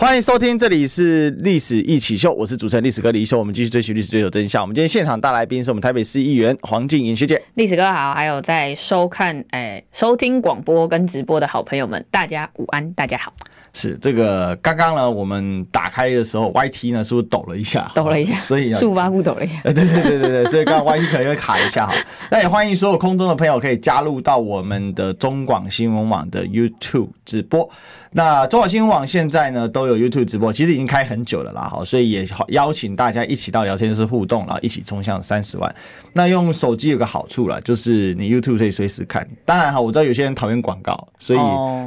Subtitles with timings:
[0.00, 3.38] 欢迎收听，这里是历史一起 SHOW，我是主持人历史哥李易修。
[3.38, 4.62] 我们继续追寻历史，追求真相。
[4.62, 7.42] 我们今天现场大来宾是我们台北市议员黄静莹学姐。
[7.56, 13.30] 历史哥好，还有在收看、哎、收听广播跟直播的好朋友们，大家午安，大家好。
[13.72, 17.92] 是这个刚刚呢，我们打开的时候，YT 呢是不是抖了一下？
[17.94, 19.60] 抖了一下， 所以触发不抖了一下。
[19.62, 21.94] 对对对对对，所以刚刚 YT 可能会卡一下哈。
[22.32, 27.70] 那也欢迎所有空中的朋友可以加入到我们的中广新闻网的 YouTube 直播。
[28.12, 35.72] 那中广新闻网现在呢都有 YouTube 直播，其实已经开很久了啦，哈，所以也邀请大家一起到聊天室互动，然后一起冲向三十万。
[36.12, 39.24] 那用手机有个好处啦，就是你 YouTube 可以随时看。
[39.44, 41.38] 当然哈，我知道有些人讨厌广告，所以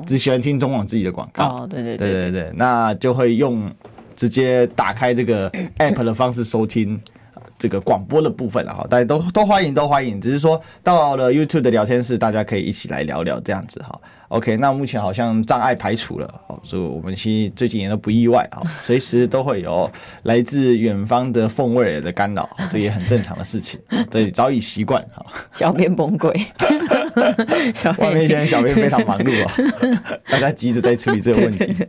[0.08, 1.44] 只喜欢听中广自己的广告。
[1.44, 3.70] 哦，对对对对对对，那就会用
[4.15, 6.98] 直接打开这个 App 的方式收听
[7.58, 8.87] 这个广播的部分了哈。
[8.90, 10.21] 大家都都欢迎，都欢迎。
[10.21, 13.99] 只是说到了 YouTube 的聊天室，大家可以一起来聊聊这样子哈。
[14.34, 19.87] OK，那目前好像障碍排除了，好，所以我们其实最近也都不意外啊， 随时都会有
[20.23, 25.23] 来自远方的凤味的干扰，这也很正常的事情， 对，早已习惯哈。
[25.51, 26.34] 小编崩溃，
[28.01, 29.53] 外面现在小编非常忙碌啊，
[30.27, 31.85] 大家急着在处理这个问题。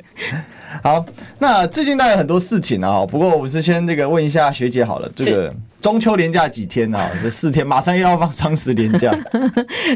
[0.83, 1.03] 好，
[1.39, 7.11] 那最近大概有很多事情啊，不过我是先这个问一下学姐好了，这个中秋连假几天啊？
[7.23, 9.11] 这四天，马上又要放双十连假。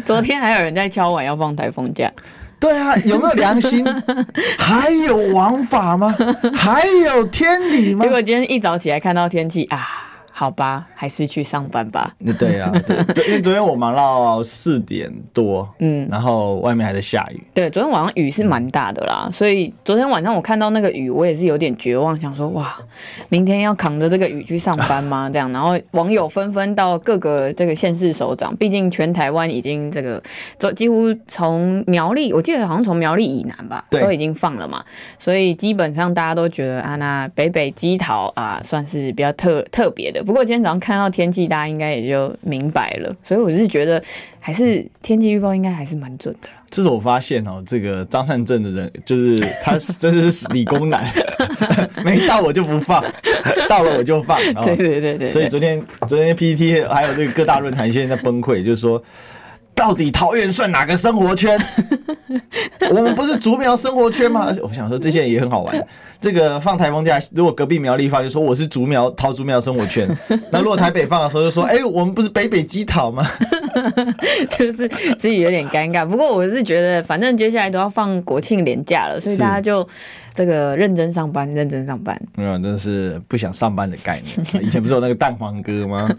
[0.06, 2.10] 昨天还有人在敲碗要放台风假。
[2.60, 3.84] 对啊，有没有良心？
[4.58, 6.14] 还有王法吗？
[6.54, 8.04] 还有天理吗？
[8.04, 10.07] 结果今天一早起来看到天气啊。
[10.38, 12.14] 好吧，还是去上班吧。
[12.38, 17.42] 对啊，对， 因为昨天我忙到四点多，嗯，然后外面还在下雨。
[17.52, 22.78] 对，昨天晚上雨是蛮大的啦，所以昨天晚上我看到那个雨，我也是有点绝望，想说哇，
[23.30, 25.28] 明天要扛着这个雨去上班吗？
[25.34, 30.22] 这样，然后网友纷纷到各个这个县市首长，毕竟全台湾已经这个
[30.56, 34.84] 走几乎从苗栗，我记得好像从苗栗以南吧，都已经放了嘛，
[35.18, 40.22] 所以基本上大家都觉得啊，那北北基桃啊，算是比较特特别的。
[40.28, 43.16] 不过今天早上看到天气，大家应该也就明白了。
[43.22, 44.02] 所以我是觉得，
[44.38, 46.48] 还是天气预报应该还是蛮准的。
[46.68, 51.02] 这是我发现哦，这个张善镇的人，就是他，真的是理工男，
[52.04, 53.02] 没到我就不放，
[53.70, 54.38] 到了我就放。
[54.62, 55.30] 对对对对。
[55.30, 59.02] 所以昨天昨天 PPT 还有这个各大论坛现在在崩溃，就是说。
[59.78, 61.56] 到底桃园算哪个生活圈？
[62.90, 64.52] 我们不是竹苗生活圈吗？
[64.62, 65.86] 我想说这些人也很好玩。
[66.20, 70.08] 这个放台风假，如果隔壁苗栗放，就说我是竹苗桃竹苗生活圈。
[70.50, 73.24] 那如果台北放的时候，就说哎、欸，我们不是北北基桃吗？
[74.50, 76.04] 就是自己有点尴尬。
[76.04, 79.86] 不过我是觉得，反正接下来都要放国庆连假了，所以大家就
[80.34, 82.20] 这个认真上班，认真上班。
[82.34, 84.64] 没有，真的是不想上班的概念。
[84.66, 86.10] 以前不是有那个蛋黄哥吗？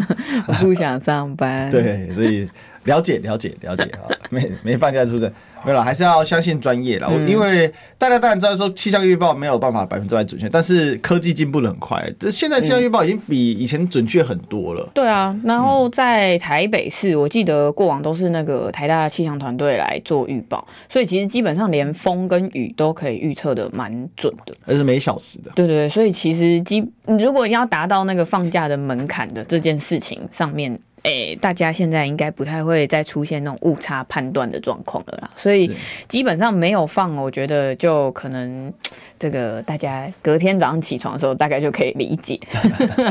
[0.48, 1.69] 我不想上班。
[1.69, 2.48] 对，所以。
[2.84, 5.32] 了解了解了解 啊，没没放假是不是？
[5.66, 7.12] 没有了，还是要相信专业了。
[7.28, 12.02] 因为大家当然知道说气象预报没有办法百分之百准确，但是科技进步的很快。
[12.18, 14.90] 这现在气象预报已经比以前准确很多了。
[14.94, 25.52] 对啊，然后在台北市，我记得过往都是那个台大气象团队来做预报，所以其实基本上连风跟雨都可以预测的蛮准的，而是每小时的。
[25.56, 30.80] 对对对，所以其实基如果要达到那个放假的门槛的这件事情上面。
[31.04, 35.72] 哎、欸，大家现在应该不太会再出现那种误差判断的状况了啦，所以
[36.08, 38.72] 基本上没有放，我觉得就可能
[39.18, 42.40] 这个大家隔天早上起床的时候，大概就可以理解。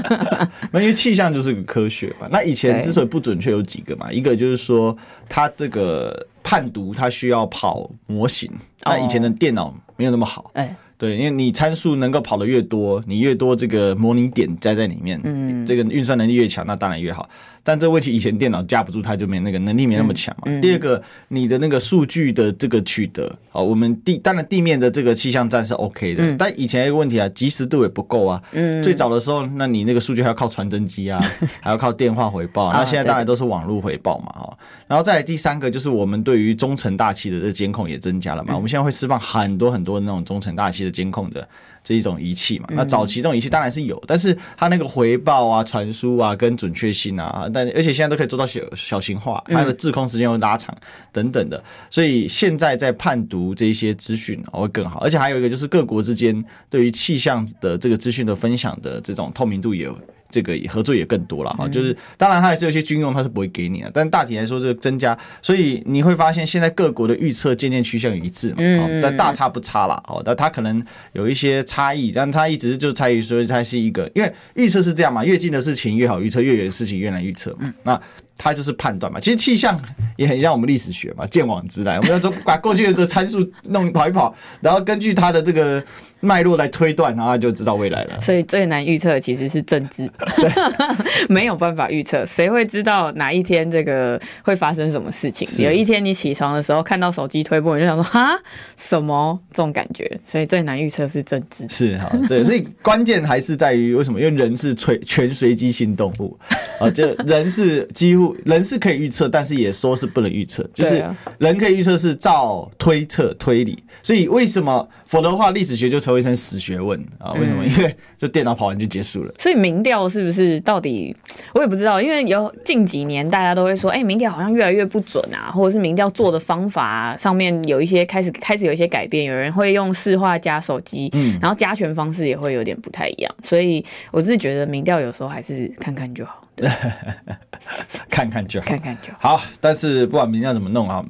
[0.71, 4.97] 那因为气象就是个科学嘛，那以前之所以不准确有几个嘛，一个就是说
[5.28, 8.50] 它这个判读它需要跑模型，
[8.84, 10.50] 那以前的电脑没有那么好。
[10.55, 10.76] 哎。
[10.99, 17.31] 对，因为你参数能够跑得越多，你越多这个模拟点加在里面，嗯，这个运算能力越强，那当然越好。
[17.69, 20.45] 但这问题以前电脑架不住，它就没那个能力没那么强嘛。
[20.47, 28.43] 嗯嗯、第二个，你的那个数据的这个取得，好，我们地当然地面的这个气象站是 OK 的，嗯、但以前一个问题啊，及时度也不够啊。
[28.53, 31.23] 嗯，最早的时候，那你那个数据还要靠传真机啊，
[31.61, 32.73] 还要靠电话回报。
[32.73, 34.59] 那现在当然都是网络回报嘛，哈。
[34.87, 38.55] 然后再来第三个，就是我们对于中层大气的这监控也增加了嘛。
[38.55, 41.47] 我们现在会释放很多很多那种中层大气的监控的。
[41.82, 50.76] 这一种仪器嘛，那早期这种仪器当然是有，但是它那个回报啊、传输啊、跟准确性啊，但而且现在都可以做到小小型化，它的滞空时间会拉长
[51.12, 59.88] 等等的，所以现在在判读这些资讯会更好，而且还有一个就是各国之间对于气象的这个资讯的分享的这种透明度也
[60.30, 61.69] 这个合作也更多了哈。
[61.69, 68.56] 就是当然它还是有些军用，它是不会给你的，但大体来说这个增加，所以你会发现现在各国的预测渐渐趋向于一致嘛，
[69.02, 70.22] 但大差不差了哦。
[70.25, 77.72] 但它可能有一些差异，但差异只是就差异说它是一个，因为预测是这样嘛，越近的事情越好预测，越远的事情越难预测嘛。
[77.82, 78.00] 那
[78.36, 79.76] 它就是判断嘛，其实气象
[80.16, 81.96] 也很像我们历史学嘛，见往知来。
[81.96, 85.82] 我们要说 把过去的参数弄跑一跑，然后根据它的这个
[86.20, 88.20] 脉络来推断，然后就知道未来了。
[88.20, 90.50] 所以最难预测其实是政治，对
[91.29, 95.49] 没有办法预测，谁会知道哪一天这个会发生什么事情？
[95.65, 98.31] 有一天你起床的时候看到手机推播，你就想说哈
[98.76, 100.20] 什么这种感觉？
[100.25, 101.67] 所以最难预测是政治。
[101.69, 104.21] 是哈，对，所以关键还是在于为什么？
[104.21, 106.38] 因为人是随全随机性动物
[106.81, 108.35] 啊， 就人是几乎。
[108.44, 110.67] 人是可以预测，但是也说是不能预测。
[110.73, 111.05] 就是
[111.38, 117.32] 人可以预测是照推测推理，所以为什么否则的话历史学就成为一层死学问啊？
[117.32, 117.64] 为什么？
[117.64, 119.34] 因为就电脑跑完就结束了。
[119.38, 121.16] 所以民调是不是到底
[121.55, 133.34] 我也不知道，因为有近几年大家都会说，哎，民调好像越来越不准啊，或者是民调做的方法上面有一些开始开始有一些改变，有人会用市话加手机，嗯，然后加权方式也会有点不太一样。
[133.43, 136.44] 所以我是觉得民调有时候还是看看就好。
[138.11, 139.37] 看看就好，看看就好。
[139.37, 141.04] 好，但是不管明天要怎么弄啊，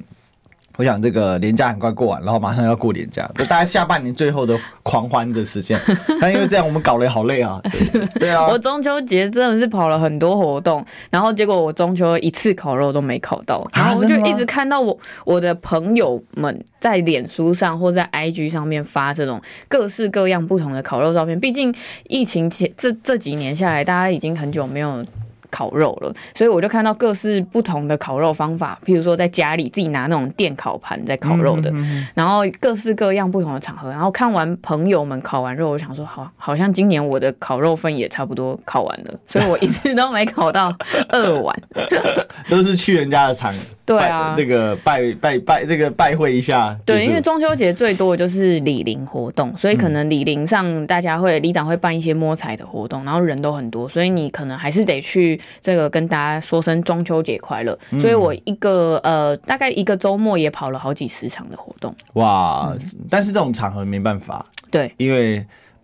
[0.79, 5.77] 我想这个年假很快过完，然后马上要过年假，就 大家下半年最后的狂欢的时间。
[6.21, 7.59] 但因为这样，我们搞得也好累啊。
[7.91, 21.37] 对， 对啊，我中秋节真的是跑了很多活动，然后结果我中秋一次烤肉都没烤到，然后我就一直看到我我的朋友们在脸书上或在 IG 上面发这种各式各样不同的烤肉照片。
[21.37, 21.75] 毕竟
[22.07, 25.05] 疫情前这这几年下来，大家已经很久没有。
[25.49, 31.73] 烤肉了，所以我就看到各式不同的烤肉方法，譬如说在家里自己拿那种电烤盘在烤肉的，
[32.13, 40.75] 然后各式各样不同的场合，然后看完朋友们烤完肉，我想说，好，好像今年我的烤肉份也差不多烤完了，所以我一次都没烤到
[41.09, 41.55] 二碗，
[42.49, 43.53] 都是去人家的场。
[43.89, 46.77] 对啊，这个拜拜拜，这个拜会一下。
[46.85, 57.77] 对，因为中秋节最多的就是礼林活动，所以可能礼林上大家会里长会办一些摸彩的活动，然后人都很多，所以你可能还是得去这个跟大家说声中秋节快乐。
[57.99, 61.95] 所以我一个呃大概一个周末也跑了好几十场的活动。
[62.13, 62.71] 哇，
[63.09, 65.43] 但是这种场合没办法，对，因为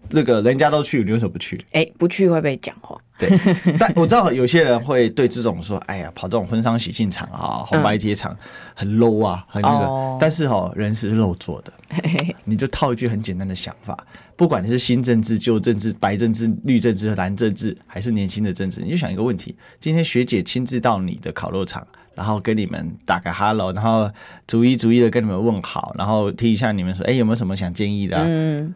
[0.10, 1.60] 那个人家都去，你为什么不去？
[1.72, 2.98] 哎，不去会被讲话。
[3.18, 3.30] 对，
[3.80, 8.36] 但我知道有些人会对这种说，哎呀，跑这种婚丧喜庆场啊，红白帖场
[8.74, 9.86] 很 low 啊，很那个。
[9.86, 11.72] 哦、但是哈，人是肉做的，
[12.44, 13.98] 你就套一句很简单的想法，
[14.36, 24.12] 不管你是新政治、旧政治、白政治、绿政治、蓝政治，还是年轻的政治，你就想一个问题：今天学姐亲自到你的烤肉场，然后跟你们打个 hello，然后
[24.46, 28.24] 逐一逐一的跟你们问好，然后听一下你们说，哎，有没有什么想建议的、啊？
[28.28, 28.76] 嗯，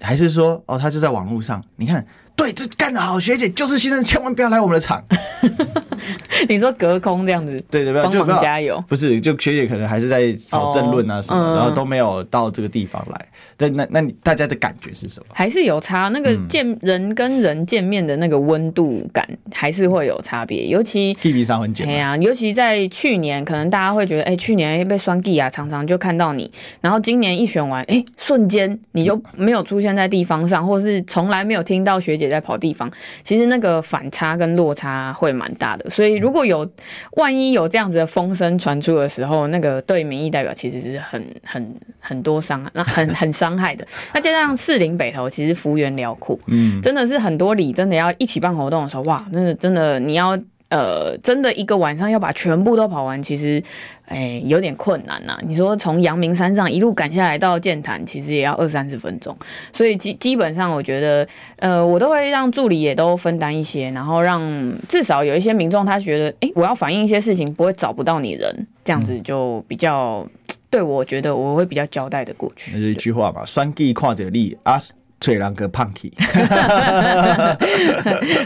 [0.00, 2.06] 还是说，哦，他就在网络上，你看。
[2.34, 5.02] 对，这干得好，学姐就是新生，千万不要来我们的场。
[6.48, 8.82] 你说隔空这样子，对对，帮忙加油。
[8.88, 13.26] 不是，就学姐可能还是在跑政论啊什么，哦嗯、然后都没有到这个地方来。
[13.56, 15.26] 但那那你大家的感觉是什么？
[15.32, 20.66] 还是有差，那个见人跟人见面的那个温度感还是会有差别。
[20.66, 26.50] 尤其 T V 上很简单啊，尤其在去年，可能大家会觉得，哎、欸，去年被双 G 啊，常常就看到你。
[26.80, 32.90] 然后今年一选完，哎、欸，瞬间你就没有出现在地方上，或是从来没有听到学姐在跑地方。
[33.22, 35.88] 其实那个反差跟落差会蛮大的。
[35.90, 36.68] 所以如果有
[37.12, 43.42] 万一有这样子的风声传出的时候，那个对民意代表其实是很很很多伤害，那很很伤。
[43.42, 50.38] 伤害的，那加上士林北投其实幅员辽阔，嗯，真的是很多里真的要一起办活动的时候，哇，真的真的你要
[50.72, 53.62] 呃，真的一个晚上要把全部都跑完，其实
[54.06, 55.40] 哎、欸、有点困难呐、啊。
[55.42, 59.36] 你说从阳明山上一路赶下来到剑潭，其实也要二三十分钟，
[59.70, 64.40] 所以基基本上我觉得，呃，我都会让助理也都分担一些，然后让
[64.88, 70.26] 至少有一些民众他觉得，哎、欸，我要反映一些事情，不会找不到你人，这样子就比较。
[70.70, 72.70] 对，我觉得我会比较交代的过去。
[72.72, 74.78] 那是一句话嘛，双计跨着力啊，
[75.22, 76.12] 吹两个胖体，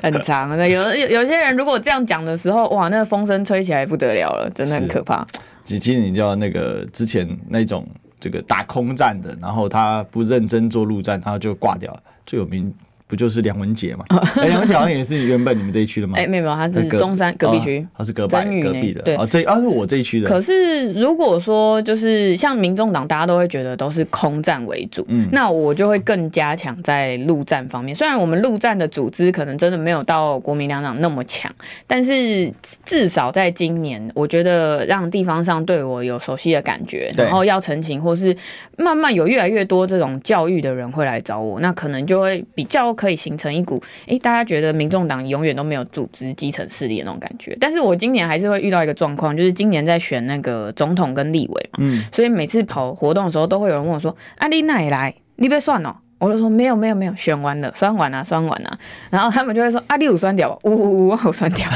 [0.02, 0.68] 很长的。
[0.68, 5.26] 有有有些人如果这样讲的时候，哇，那个风声吹起来不得了了，真的很可怕。
[5.64, 7.88] 其实你叫那个之前那种
[8.20, 12.00] 这个打空战的，然后他不认真做陆战，他就挂掉了。
[12.26, 12.72] 最有名。
[13.08, 14.04] 不就是梁文杰嘛？
[14.42, 16.14] 梁文杰好像也是原本你们这一区的吗？
[16.18, 19.00] 哎，没有没有，他是中山隔壁区，他是隔壁隔壁的。
[19.02, 20.28] 对，啊，这啊是我这一区的。
[20.28, 27.94] 可是如果说就是像民众党，大家都会觉得都是空战为主，嗯，那我就会更加强在陆战方面。
[27.94, 31.48] 虽然我们陆战的组织可能真的没有到国民两党那么强，
[31.86, 32.52] 但是
[32.84, 38.36] 至少在今年，我觉得让地方上对我有熟悉的感觉，然后要澄清，或是
[38.76, 42.95] 慢慢有越来越多这种教育的人会来找我，那可能就会比较。
[42.96, 47.56] 可以形成一股，哎、欸，大家觉得民众党永远都没有组织基层势力的那种感觉。
[47.60, 55.14] 但是我今年还是会遇到一个状况，就是今年在选那个总统跟立委嘛，嗯，所以每次跑活动的时候，都会有人问我说：“啊，你哪里来？
[55.36, 58.78] 你别算哦。”我就说：“没有，没有，没有，选完了，酸完了，酸完了。”
[59.10, 61.68] 然后他们就会说：“啊，你有酸掉，呜呜呜，我酸掉。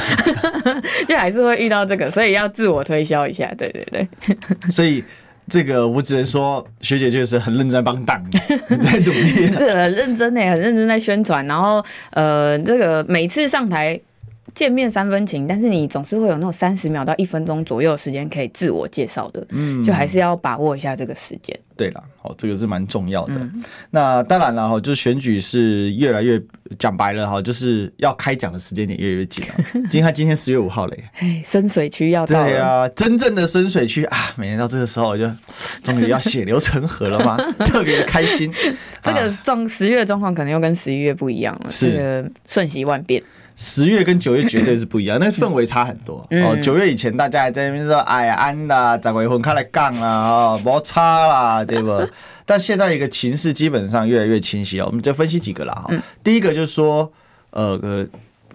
[1.07, 3.53] ”就还是会遇到这个，所以要自我推销一下。
[3.59, 4.09] 对对对，
[4.73, 5.05] 所以。
[5.51, 8.25] 这个我只能说，学姐就是很认真帮档，
[8.81, 11.45] 在努力，是很认真诶，很认真在宣传。
[11.47, 14.01] 然后，呃，这个每次上台。
[14.55, 21.59] 见面三分情，但是你总是会有那种三十秒到一分钟左右的时间可以自我介绍的，嗯，就还是要把握一下这个时间。
[21.77, 23.33] 对了，好，这个是蛮重要的。
[23.35, 26.39] 嗯、那当然了，哈，就是选举是越来越
[26.79, 29.55] 讲白了，哈，就是要开讲的时间点越来越紧了。
[29.91, 32.47] 今天今天十月五号了耶，哎，深水区要到了。
[32.47, 35.27] 对啊，真正的深水区啊，每年到这个时候就
[35.83, 38.53] 终于要血流成河了嘛， 特别的开心。
[39.03, 43.23] 这个状十月的状况可能又跟十一月不一样了，是这个瞬息万变。
[43.57, 46.57] 十月跟九月绝对是不一样， 那氛围差很多哦。
[46.63, 52.09] 九月以前大家还在那边说，哎呀，安啦，再回分开来杠啦，哦， 摩擦啦，对不？
[52.47, 55.95] 但现在一个情势基本上越来越清晰了，我们就分析几个啦哈。
[56.25, 57.13] 第一个就是说，
[57.51, 58.07] 呃，呃，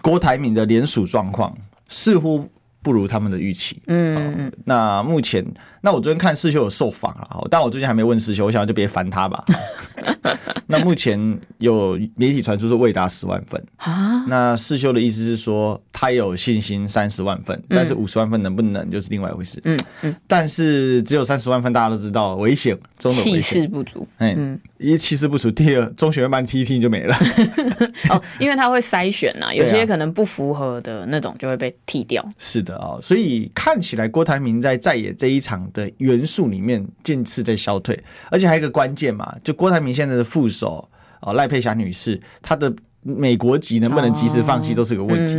[0.02, 1.56] 郭台铭的联署状况
[1.88, 2.48] 似乎
[2.82, 3.80] 不如他们的预期。
[3.86, 4.52] 嗯嗯。
[4.64, 5.44] 那目前，
[5.80, 9.44] 那我昨天看世修有受访了，但我最近还没问世修，我想就别烦他吧。
[10.68, 14.24] 那目前有媒体传出是未达十万份啊。
[14.26, 19.60] 那世修的意思是说他有信心三十万份，但是五十万份能不能就是另外一回事。
[19.64, 20.16] 嗯嗯。
[20.26, 24.08] 但是只有三十万份，大家都知道危险中的危险，气势不足。
[24.18, 25.48] 嗯，一气势不足。
[25.52, 27.14] 第二，中选会办 T T 就没了。
[28.10, 32.26] 哦，因为他会筛选呐，有些可能不符合的那种就会被踢掉。
[32.38, 40.88] 是的啊，所以看起来郭台铭在在野这一场的元素里面渐次在消退，而且还有一个关键嘛，就郭台铭现在的副手
[41.20, 45.36] 哦赖佩霞女士，她的美国籍能不能及时放弃都是个问题。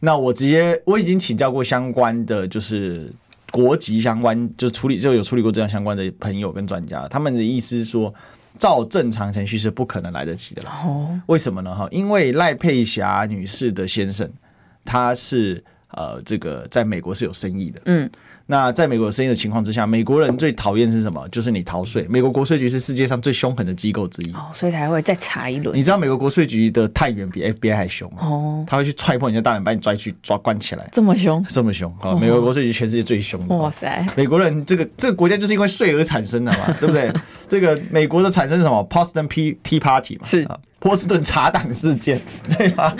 [0.00, 3.10] 那我直接我已经请教过相关的就是
[3.52, 8.12] 国籍相关就处理就有处理过这样相关的朋友跟专家，他们的意思是说，
[8.58, 10.70] 照正常程序是不可能来得及的了。
[10.70, 11.74] 哦，为什么呢？
[11.74, 14.28] 哈，因为赖佩霞女士的先生
[14.84, 17.80] 他是呃这个在美国是有生意的。
[17.86, 18.06] 嗯。
[18.50, 21.28] 那在美国有生意的情况之下，美国人最讨厌是什么？
[21.28, 22.06] 就是你逃税。
[22.08, 25.76] 美国国税局是世界上最凶狠的机构之一，哦，所以才会再查一轮。
[25.76, 28.20] 你知道美国国税局的探员比 FBI 还凶吗？
[28.22, 32.14] 哦，他会去踹破你的大门，把你抓去抓关起来，这么凶，这么凶啊！
[32.14, 33.54] 美国国税局全世界最凶的。
[33.54, 37.12] 哇塞，美国人这个这个国家就是因为税而产生的嘛， 对不对？
[37.50, 40.58] 这个美国的产生是什么？Boston Tea Party 嘛，是啊。
[40.80, 42.20] 波士顿茶党事件，
[42.56, 42.94] 对吧？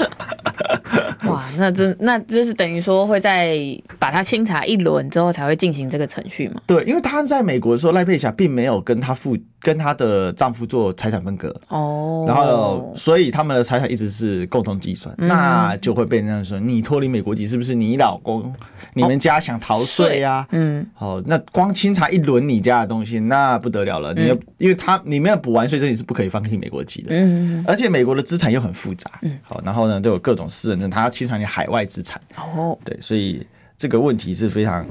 [1.24, 3.58] 哇， 那这那就是等于说会在
[3.98, 6.60] 把他清查一轮之后才会进行这个程序嘛？
[6.66, 18.54] 对，因为他在美国的时候，赖佩霞并没有跟他父跟他的丈夫做财产分割哦，然后所以他们的财产一直是共同计算，嗯、那就会被人家说你脱离美国籍是不是你老公
[18.94, 20.46] 你们家想逃税呀？
[20.52, 27.08] 嗯，好，那光清查一轮你家的东西，那不得了了，你要、嗯、因为他你没有补完税，这里是不可以放弃美国籍的。
[27.10, 27.64] 嗯。
[27.66, 33.46] 而且美国的资产又很复杂，嗯，好，然后呢，都有各种私人证，他要清偿你海外资产，哦，对，所以
[33.76, 34.86] 这个问题是非常、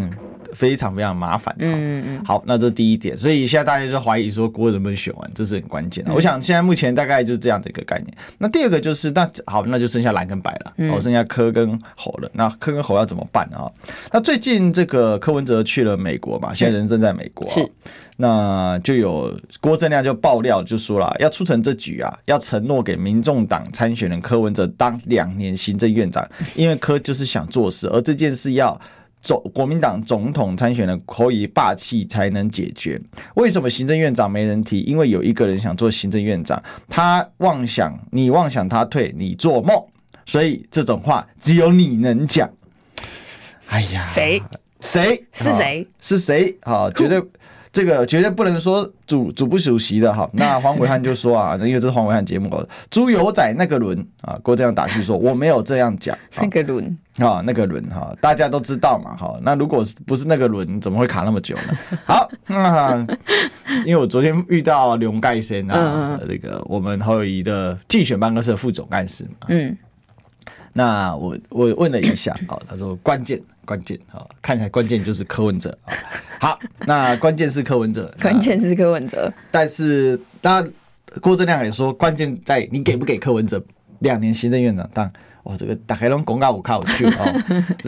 [0.54, 1.66] 非常、非常麻烦的。
[1.66, 6.14] 嗯嗯，好，那这是第一点，所以现在大家就怀疑说郭能不能选完，这是很关键的。
[6.14, 8.14] 我想现在目前大概就是这样的一个概念。
[8.38, 12.30] 那第二个就是，那好，那就剩下蓝跟白了，哦，剩下科跟侯了。
[12.34, 13.70] 那科跟侯要怎么办啊？
[14.12, 17.70] 那最近这个柯文哲去了美国嘛，现在人正在美国，是。
[18.20, 28.82] 那就有郭正亮就爆料就说了，要促成这局啊，要承诺给民众党参选人柯文哲当两年行政院长，因为柯就是想做事，而这件事要
[29.22, 33.00] 总国民党总统参选人可以霸气才能解决。
[33.36, 34.80] 为什么行政院长没人提？
[34.80, 36.60] 因为有一个人想做行政院长，
[36.90, 39.80] 他妄想你妄想他退，你做梦，
[40.26, 42.50] 所以这种话只有你能讲。
[43.68, 44.42] 哎呀，谁
[44.80, 46.58] 谁是谁是谁？
[46.64, 47.22] 好，绝对。
[47.78, 52.50] 这个绝对不能说主主不主席的哈， 那黄伟汉就说啊，因为这是黄伟汉节目，
[52.90, 61.78] 猪油仔那个轮啊，郭这样打趣说我没有这样讲， 那个轮啊，那个轮哈，大家都知道嘛哈，那如果不是那个轮，怎么会卡那么久呢？
[62.08, 62.98] 好，那
[63.86, 69.78] 因为我昨天遇到刘盖先啊，这个我们侯友宜的竞选办公室的副总干事嘛，嗯。
[70.78, 75.76] 那我我问了一下，好，他说关键关键，好，看起来关键就是柯文哲，
[76.40, 80.72] 好，那关键是柯文哲， 关键是柯文哲，但是当然
[81.20, 83.60] 郭正亮也说，关键在你给不给柯文哲
[84.02, 85.12] 两年行政院长当，
[85.46, 87.42] 哇，这个打开龙公告我靠我去哦，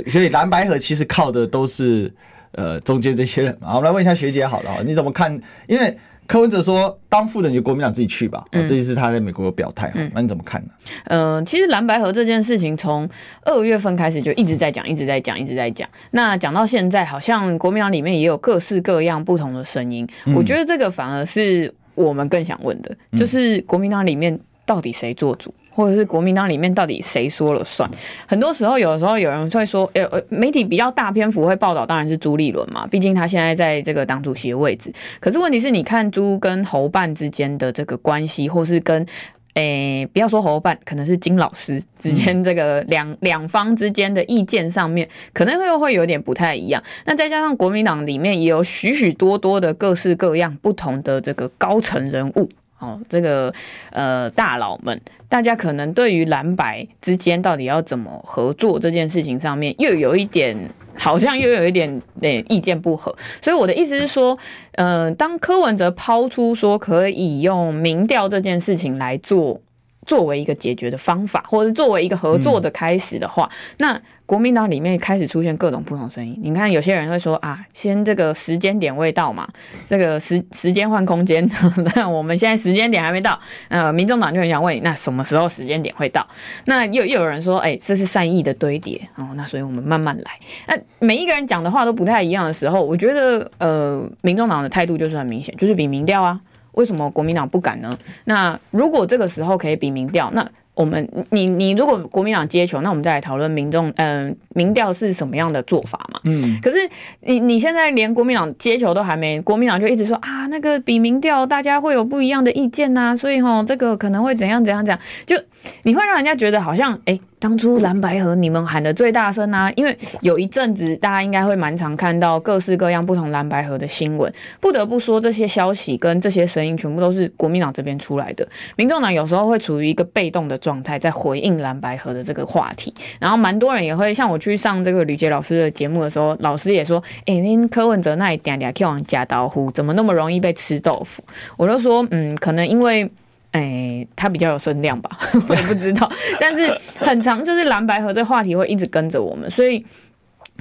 [0.08, 2.12] 所以蓝白河其实靠的都是
[2.54, 5.40] 呃中间这些人嘛，我们来问一下学姐好了，你怎么看？
[5.68, 5.96] 因为
[6.30, 8.46] 柯文哲说，当副的你就国民党自己去吧。
[8.52, 9.92] 嗯，这就是他在美国的表态。
[9.96, 10.70] 嗯，那你怎么看呢？
[11.06, 13.10] 嗯、呃，其实蓝白河这件事情从
[13.42, 15.90] 二月份开始就一直在讲，一直在讲，一直在讲。
[16.12, 20.08] 那讲到现在，好像国民党里面也有各式各样不同的声音。
[20.26, 25.52] 嗯、我觉得这个反而是我们更想问的，就是国民党里面到底谁做主？
[25.80, 27.90] 或者是国民党里面到底谁说了算？
[28.28, 34.92] 很多时候，有的时候有人会说，呃呃，媒体比较大篇幅会报道，当然是朱立伦嘛，毕竟他现在在这个党主席的位置。
[35.22, 39.06] 可是问题是，你看朱跟侯办之间的这个关系，或是跟，
[39.54, 46.84] 诶、欸，不要说侯办，可能是金老师之间这个两两方之间的意见上面，可能会会有点不太一样。
[47.06, 52.50] 那再加上国民党里面也有许许多多的各式各样不同的这个高层人物。
[52.80, 53.54] 哦，这个
[53.92, 60.58] 呃大佬们，大家可能对于蓝白之间到底要怎么合作这件事情上面，又有一点
[60.96, 63.14] 好像又有一点点意见不合。
[63.42, 64.38] 所以我的意思是说，
[64.74, 69.60] 嗯、呃，当柯文哲抛出说可以用民调这件事情来做
[70.06, 74.02] 作为一个解决的方法，或者是作为一个合作的开始的话，嗯、那。
[74.30, 76.40] 国民党里面开始出现各种不同声音。
[76.44, 79.50] 你看，有些人会说啊，先这个时间点未到嘛，
[79.88, 81.50] 这个时时间换空间。
[81.96, 83.40] 那我们现在时间点还没到，
[83.70, 86.24] 呃，民众党就很想问你，那什么时候时间点会到？
[86.66, 89.30] 那又又有人说，哎、欸，这是善意的堆叠哦。
[89.34, 90.32] 那所以我们慢慢来。
[90.68, 96.40] 那每一个人讲的话都不太一样的时候，我觉得呃，民众党的态度就是很明显，就是比民调啊。
[96.74, 97.90] 为什么国民党不敢呢？
[98.26, 106.22] 那如果这个时候可以比民调，那我们你你如果国民党接球，那我们再来讨论民众嗯、呃、民调是什么样的做法嘛？
[106.24, 106.78] 嗯，可是
[107.22, 115.36] 你你现在连国民党接球都还没，国民党就一直说啊那个比民调大家会有不一样的意见呐、啊，所以吼这个可能会怎样怎样怎样，就
[115.84, 117.14] 你会让人家觉得好像哎。
[117.14, 124.32] 欸当初蓝白合你们喊的最大声啊，因为有一阵子大家应该会蛮常看到各式各样不同蓝白合的新闻。
[124.60, 128.46] 不得不说，这些消息跟这些声音全部都是国民党这边出来的。
[128.76, 132.94] 民众党有时候会处于一个被动的状态，在回应蓝白合的这个话题。
[133.20, 141.24] 然后蛮多人也会像我去上这个吕杰老师的节目的时候，老师也说：“哎、欸，您柯文哲那一点点 Q 往夹刀呼，怎么那么容易被吃豆腐？”
[141.56, 143.10] 我就说：“嗯，可能因为。”
[143.52, 145.10] 哎、欸，他比较有声量吧，
[145.48, 146.12] 我也不知道。
[146.40, 149.86] 但是很长，就是蓝白河这话题会一直跟着我们，所以。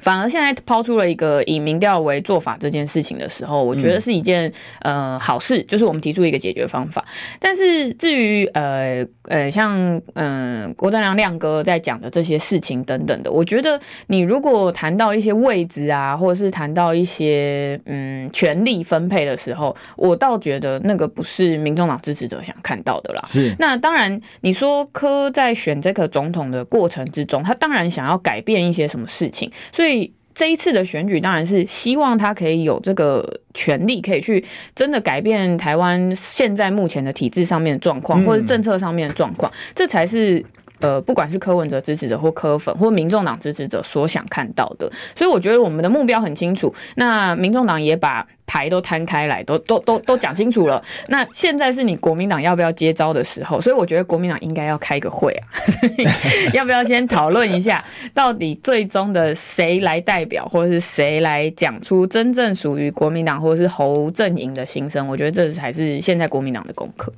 [0.00, 7.04] 反而现在抛出了一个以民调为做法这件事情的时候，我觉得是一件、嗯、呃好事，就是我们提出一个解决方法。
[7.40, 9.76] 但是至于呃呃像
[10.14, 23.24] 嗯、呃、郭正亮亮哥在讲的这些事情等等的，我觉得你如果谈到一些位置啊，或者是谈到一些嗯权力分配的时候，我倒觉得那个不是民众党支持者想看到的啦。
[23.26, 23.52] 是。
[23.58, 29.87] 那当然，你说柯在选这个总统的过程之中，他当然想要改变一些什么事情，所以。
[29.88, 40.44] 所以这一次的选举当然是希望他可以有这个权利，可以去真的改变台湾现在目前的体制上面的状况，或者政策上面的状况，这才是。
[40.80, 46.72] 呃，不管是柯文哲支持者或柯粉或民众党支持者所想看到的，所以我觉得我们的目标很清楚。
[46.96, 50.82] 那民众党也把牌都摊开来，都都都都讲清楚了。
[51.08, 55.46] 那现在是你国民党要不要接招的时候，所以我觉得国民党应该要开个会啊，
[56.54, 65.06] 要不要先讨论一下，到底最终的谁来代表，或者是谁来讲出真正属于国民党或者是侯阵营的心声？
[65.08, 67.12] 我觉得这才是现在国民党的功课。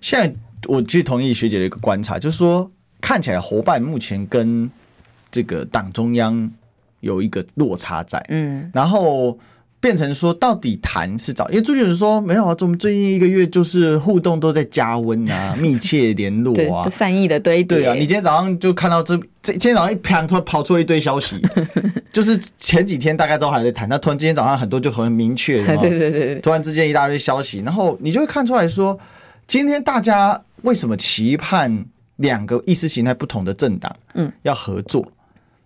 [0.00, 0.32] 现在
[0.68, 2.70] 我其实同意学姐的一个观察，就是说。
[3.00, 4.70] 看起来侯办目前跟
[5.30, 6.50] 这个党中央
[7.00, 9.38] 有一个落差在，嗯，然后
[9.80, 21.40] 变成说到底谈是找，因为朱立伦说没有啊，我们最近一个月就是互动都在加温啊，密切联络啊， 善意的堆叠，对啊，你今天早上就看到这这今天早上一啪突然跑出了一堆消息，
[22.12, 28.98] 就是前几天大概都还在谈，那突然今天早上很多就很明确， 对对对，突然之间一大堆消息，然后你就会看出来说，
[29.46, 31.86] 今天大家为什么期盼？
[32.20, 35.12] 两个意识形态不同的政党，嗯，要合作，嗯、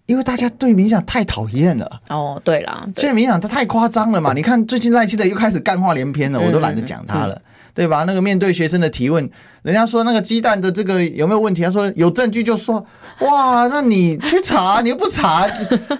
[0.07, 2.01] 因为大家对民想太讨厌了。
[2.09, 4.33] 哦，对啦，所以民进党他太夸张了嘛。
[4.33, 7.43] 你看最近赖清德又开始干话连篇了，我都懒得讲他了，
[7.75, 8.05] 对吧？
[8.05, 9.29] 那个面对学生的提问，
[9.62, 11.62] 人家说那个鸡蛋的这个有没有问题？
[11.62, 12.87] 他说有证据就说，
[13.21, 15.49] 哇，那你去查，你又不查，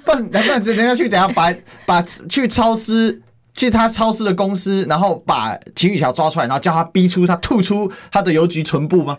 [0.05, 3.21] 不然不然人家去怎样把把去超市。
[3.57, 9.17] 去他超市的公司，然后把秦宇桥抓出来，然后叫他逼出他吐出他的邮局存部吗？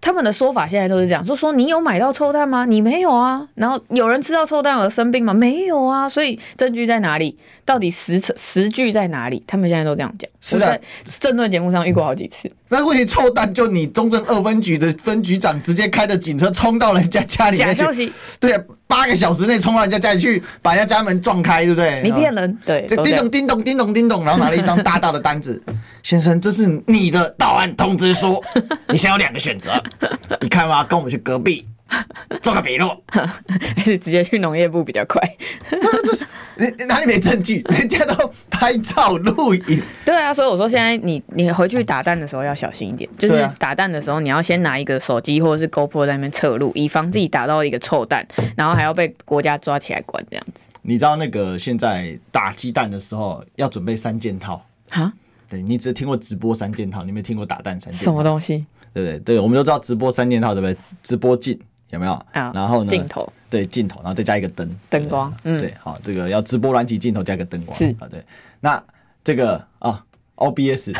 [0.00, 2.66] 他们的说法现在都是这样，就说你有买到臭蛋吗？
[2.66, 3.46] 你没有啊。
[3.54, 5.32] 然后有人吃到臭蛋而生病吗？
[5.32, 6.08] 没有啊。
[6.08, 7.38] 所以证据在哪里？
[7.70, 9.40] 到底实实据在哪里？
[9.46, 10.28] 他们现在都这样讲。
[10.40, 10.80] 是的，在
[11.20, 12.50] 政论节目上遇过好几次。
[12.68, 17.74] 那问题臭蛋就你中正二分局的分局长直接开着警车冲到人家家里面去。
[17.76, 18.12] 假消息。
[18.40, 18.60] 对啊。
[18.88, 22.02] 八个小时内冲到人家家里去，把人家家门撞开，对不对？
[22.02, 25.62] 你骗人，对，就叮咚叮咚叮咚叮咚，然后拿了一张大大的单子，
[26.02, 28.42] 先生，这是你的到案通知书，
[28.88, 29.80] 你现在有两个选择，
[30.40, 31.64] 你看嘛，跟我们去隔壁。
[32.40, 35.20] 做个笔录， 还是直接去农业部比较快？
[36.04, 36.26] 这是
[36.56, 37.64] 你哪里没证据？
[37.70, 39.82] 人家都拍照录影。
[40.04, 48.26] 对啊，所以我说现在你你回去打蛋的时候要小心一点，就是打蛋的时候你要先拿一个手机或者是 GoPro 在那边侧录，以防自己打到一个臭蛋，
[48.56, 50.70] 然后还要被国家抓起来管这样子。
[50.82, 55.12] 你知道那个现在打鸡蛋的时候要准备三件套哈？
[55.48, 58.04] 对，你只听过直播三件套，你没听过打蛋三件套？
[58.04, 58.64] 什么东西？
[58.92, 59.18] 对不对？
[59.20, 60.76] 对，我们都知道直播三件套，对不对？
[61.02, 61.58] 直播镜。
[61.90, 62.12] 有没有？
[62.32, 62.90] 啊，然后呢？
[62.90, 68.24] 镜头，对，镜头，然后再加一个灯，灯光，嗯，对，好，这个要直播软体镜头加一个灯光，是啊，对。
[68.60, 68.82] 那
[69.24, 70.02] 这个啊
[70.36, 70.94] ，OBS，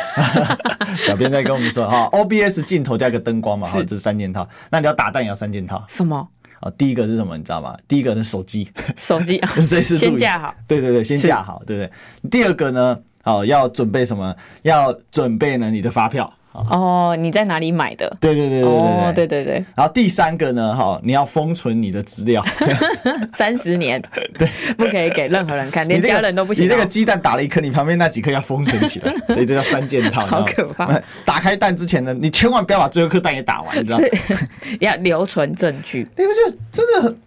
[1.05, 4.47] 小编在跟我们说哈，OBS 镜头加一个灯光嘛，哈，这是三件套。
[4.69, 5.83] 那你要打蛋也要三件套？
[5.87, 6.27] 什么？
[6.59, 7.35] 啊，第一个是什么？
[7.37, 7.75] 你知道吗？
[7.87, 12.29] 第一个是手机，手机啊， 随时先架好，对对对，先架好，对不对？
[12.29, 14.35] 第二个呢，好，要准备什么？
[14.61, 15.71] 要准备呢？
[15.71, 16.31] 你的发票。
[16.53, 18.17] 哦，你在哪里买的？
[18.19, 19.63] 对对对对对哦，对对对。
[19.75, 22.43] 然后第三个呢，哈，你要封存你的资料，
[23.33, 24.01] 三十年，
[24.37, 26.65] 对，不可以给任何人看，连家人都不行。
[26.65, 30.25] 你那个鸡蛋打了一颗，你旁边那几颗要封存起来， 所以这叫三件套。
[30.25, 30.99] 好可怕！
[31.23, 34.05] 打开蛋之前呢，你千万不要把最后一颗蛋也打完，你知道吗？
[34.81, 36.07] 要留存证据。
[36.17, 37.17] 你不觉得真的很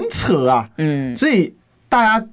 [0.00, 0.68] 很扯啊？
[0.78, 1.54] 嗯，所以
[1.88, 2.26] 大家。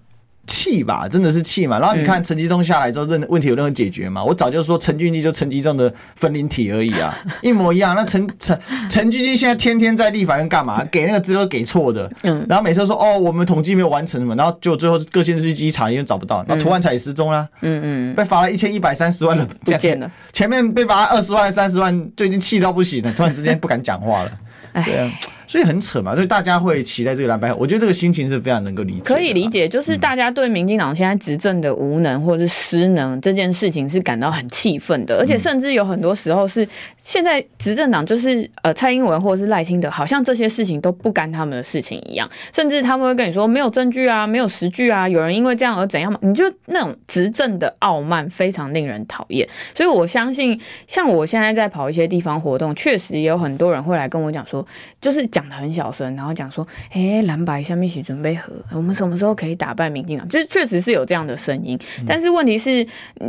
[0.49, 1.77] 气吧，真的是气嘛。
[1.79, 4.23] 然后你看陈吉仲下来之后，任问题有任何解决吗？
[4.23, 7.95] 我早就说陈俊基就陈吉仲的分灵体而已啊， 一模一样。
[7.95, 8.59] 那陈陈
[8.89, 10.83] 陈俊基现在天天在立法院干嘛？
[10.91, 20.09] 给那个资料给错的，嗯，然后每次都说哦，我们统计没有完成什么，然后就最后各县市去查，因为找不到，然后涂万彩也失踪了，嗯嗯，被罚了一千一百三十万了，不见了。
[20.33, 24.31] 前面被罚二十万、三十万，就已经气到不行了，突然之间不敢讲话了，
[24.83, 25.11] 对啊。
[25.49, 29.01] 所以很扯嘛，所以大家会期待这个蓝白，我觉得这个心情是非常能够理解。
[29.03, 46.19] 可以理解，就是大家对民进党现在执政的无能或者是失能这件事情是感到很气愤的，而且甚至有很多时候是现在执政党就是呃蔡英文或者是赖清德，好像这些事情都不干他们的事情一样，甚至他们会跟你说没有证据啊，没有实据啊，有人因为这样而怎样嘛？
[46.21, 49.49] 你就那种执政的傲慢非常令人讨厌。
[49.73, 54.63] 所以我相信，像我现在在跑一些地方活动，确实也有很多人会来跟我讲说，
[55.01, 55.38] 就是讲。
[55.39, 62.85] 讲的很小声，然后讲说：“哎、欸，蓝白下面一起准备合，我们什么时候可以打败民进党？”就是确实是有这样的声音，但是问题是，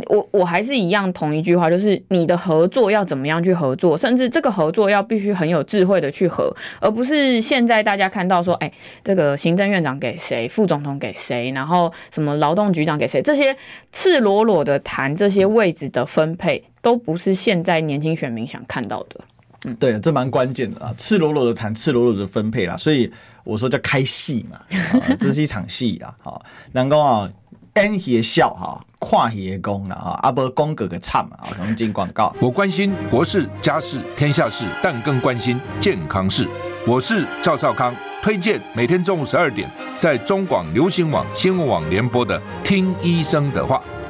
[0.07, 13.55] 我我还是一样同一句话，就是你的合作要怎么样去合作，甚至这个合作要必须很有智慧的去合，而不是现在大家看到说：“哎、欸，这个行政院长给谁，副总统给谁，然后什么劳动局长给谁？”这些
[13.93, 19.21] 赤裸裸的谈这些位置的分配，都不是现在年轻选民想看到的。
[19.65, 23.11] 嗯，对，这蛮关键的啊，赤裸裸的谈，赤裸裸的分配啦，所以
[23.43, 24.57] 我说叫开戏嘛，
[24.99, 27.29] 啊、这是一场戏啊，好，能够啊
[27.73, 32.35] ，N 也笑哈，看戏的功了啊，阿伯公哥哥唱啊，我们进广告。
[32.41, 36.47] 我关心国事、家事、天下事，但更关心健康事。
[36.87, 39.69] 我是赵少康，推荐每天中午十二点
[39.99, 43.77] 在中广流行网、新闻网联播的《听医生的话》。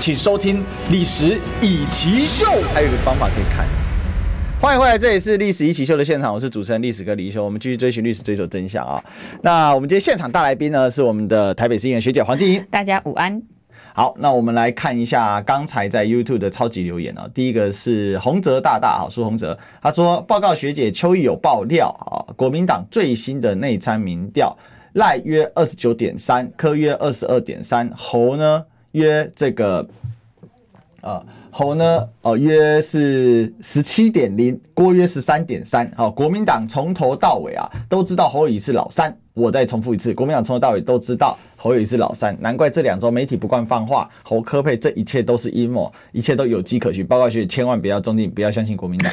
[0.00, 0.56] 请收听
[0.90, 3.68] 《历史以奇秀》，还有一个方法可以看。
[4.58, 7.44] 欢迎回来，这里是《历史一起秀》的现场，我是主持人历史哥李易修。
[7.44, 9.04] 我们继续追寻历史，追求真相啊！
[9.42, 12.58] 那我们今天现场大来宾呢，是我们的台北市议员学姐黄静怡。
[12.70, 13.42] 大家午安。
[13.92, 17.28] 好，那我们来看一下刚才在 YouTube 的超级留言啊。
[17.34, 24.56] 第一个是洪泽大大，好，苏洪泽，他说：“报告学姐，邱毅有爆料啊，国民党最新的内参民调，
[24.94, 29.88] 赖约二十九点三，柯约二十二点三，侯呢？”约这个，
[31.00, 39.16] 呃，侯呢，哦，约是十七点零，郭约十三点三，好，国民党从头到尾啊，都知道侯乙是老三。
[39.32, 47.06] 我再重复一次，国民党从头到尾都知道侯友宜是老三，难怪这两周媒体不惯放话，侯柯配这一切都是阴谋，一切都有迹可循。
[47.06, 49.10] 报告学千万不要中立，不要相信国民党。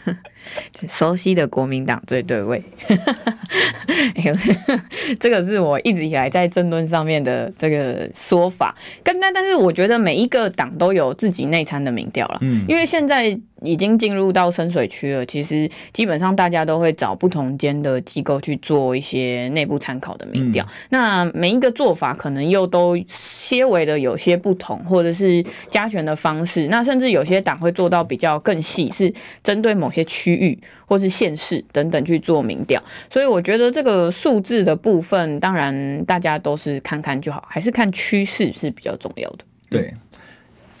[0.88, 2.62] 熟悉的国民党最对位，
[5.20, 8.74] 这个是我一直以来在争论上面的这个说法。
[9.02, 20.66] 跟但但是我觉得每一个党都有自己内参的民调了，嗯，因为现在已经进入到深水区了，其实基本上大家都会找不同间的机构去做一些内部参考的民调。
[20.88, 26.68] 那每一个做法可能又都些微的有些不同，或者是加权的方式。
[26.68, 32.82] 那甚至有些党会做到比较更细，是针对某些区域或是县市等等去做民调。
[33.10, 39.44] 所以我觉得这个数字的部分，当然大家都是看看就好，还是看趋势是比较重要的。
[39.68, 39.92] 对，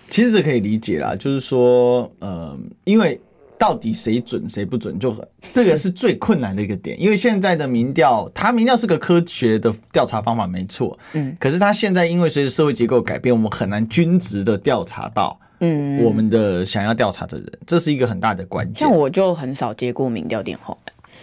[0.08, 3.20] 其实这可以理解啦，就是说，呃，因为。
[3.60, 6.98] 到底谁准谁不准，就很这个是最困难的一个点。
[6.98, 10.98] 因为现在的民调，它民调是个科学的调查方法，没错。
[11.12, 18.74] 嗯，可是它现在因为随着社会结构改变，我们很难均值的调查到，嗯，我们的想要调查的人，这是一个很大的关键。
[18.88, 20.76] 像我就很少接过民调电话。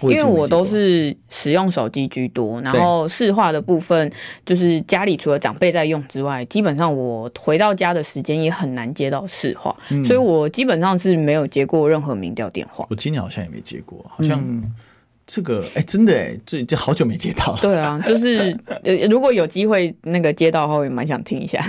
[0.04, 4.12] 因为我都是使用手机居多，然后市话的部分
[4.46, 12.86] 就是家里除了长辈在用之外，基本上我回到家的时间也很难接到市话，所以我基本上是没有接过任何民调电话。
[12.92, 14.40] 我今年好像也没接过，好像。
[15.28, 17.60] 这个哎，真的哎，这这好久没接到了。
[17.62, 21.64] 对啊， 就是呃，如果有机会那个接到的话，我也蛮想听一下。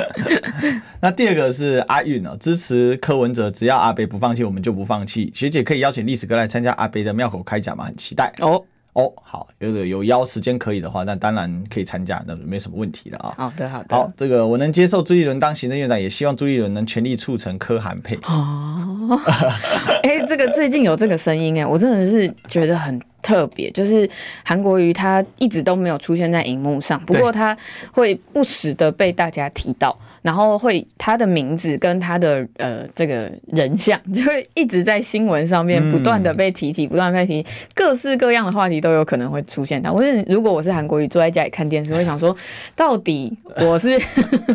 [1.00, 5.32] 那第二个是阿韵哦，支持柯文哲，只要阿北不放弃，我们就不放弃。
[5.34, 7.84] 学姐可以邀请历史哥来参加阿北的庙口开讲吗？
[7.84, 8.62] 很期待哦。
[8.98, 13.32] 哦，好，有有邀时间可以的话，那当然可以参加，那没什么问题的啊。
[13.36, 13.96] 好的，好的。
[13.96, 18.16] 好，这个我能接受朱立伦当行政院长，也希望朱立伦能全力促成柯韩配。
[18.24, 19.16] 哦，
[20.02, 24.08] 哎、欸，这个最近有这个声音哎，我真的是觉得很特别，就是
[24.44, 27.56] 韩国瑜他一直都没有出现在荧幕上，不过他
[27.92, 29.98] 会不时的被大家提到。
[30.20, 39.92] 然后会他的名字跟他的呃这个人像就会一直在新闻上面不断的被提起，不断被提，各式各样的话题都有可能会出现他。
[39.92, 42.36] 我是如果我是韩国瑜坐在家里看电视， 会想说
[42.74, 43.96] 到底我是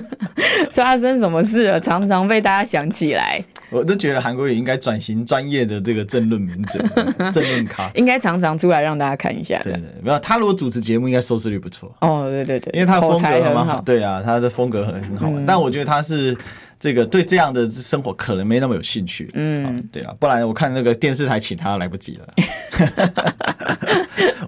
[0.69, 3.43] 发生什么事了，常常被大家想起来。
[3.71, 6.79] 我都觉得韩国瑜应该转型专业的这个政论名嘴、
[7.31, 9.59] 政论咖，应该常常出来让大家看一下。
[9.63, 11.93] 对对，没有他如果主持节目，应该收视率不错。
[12.01, 13.81] 哦，对对对，因为他风格很好。
[13.81, 15.45] 对啊，他的风格很很好玩。
[15.45, 16.37] 但我觉得他是
[16.79, 19.29] 这个对这样的生活可能没那么有兴趣。
[19.33, 22.27] 嗯，对啊，不然我看那个电视台请他来不及了。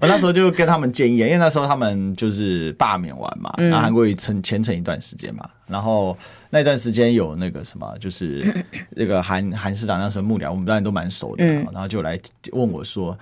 [0.02, 6.18] 我那时候就跟他们建议，因为那时候他们就是罢免完嘛，那韩国瑜成前程一段时间嘛，然后。
[6.52, 8.64] 那段时间有那个什么，就是
[8.96, 12.18] 那个韩韩市长那时候幕僚，我们当然都蛮熟的，然后就来
[12.54, 13.18] 问我说，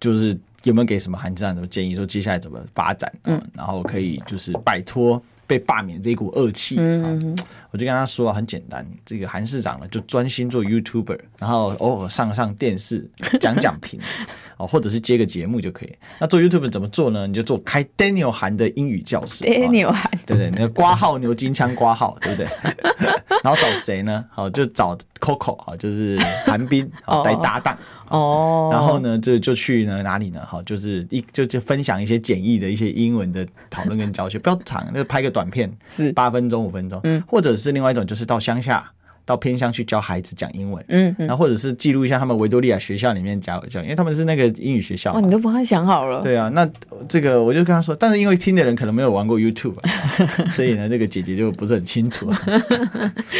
[0.00, 7.36] 就是有没有给什么韩市长什么建议，说接下来怎么发展，嗯，然后可以就是摆脱被罢免这一股恶气，嗯，
[7.70, 13.08] 我就跟他说很简单，这个韩市长呢就专心做 YouTuber，然后偶尔上上电视
[13.40, 14.00] 讲讲评。
[14.58, 15.94] 哦，或者是接个节目就可以。
[16.18, 17.26] 那做 YouTube 怎么做呢？
[17.26, 19.44] 你就做开 Daniel 韩的英语教室。
[19.44, 20.50] Daniel 韩，对不对？
[20.50, 22.48] 那个挂号牛金枪挂号，对不对？
[23.44, 24.24] 然后找谁呢？
[24.30, 27.78] 好，就找 Coco 啊，就是韩冰啊，带 搭档。
[28.08, 28.70] 哦。
[28.72, 30.40] 然后呢，就就去呢哪里呢？
[30.46, 37.00] 好，就是一就就分享一些简易的一些英文的讨论跟教学，不要长，那个拍个短片，是八分钟五分钟。
[37.04, 37.22] 嗯。
[37.26, 38.92] 或者是另外一种，就是到乡下。
[39.26, 45.12] 到偏乡去教孩子讲英文，嗯，然后或者是记录一下他们维多利亚学校里面教教，因为他们是那个英语学校。
[45.12, 46.22] 哦，你都帮他想好了。
[46.22, 46.64] 对啊，那
[47.08, 49.74] 这个我就跟他说，但是因为听的人可能没有玩过 YouTube，
[50.54, 52.32] 所以呢，这个姐姐就不是很清楚。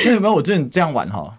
[0.04, 1.32] 那 有没有我这这样玩哈？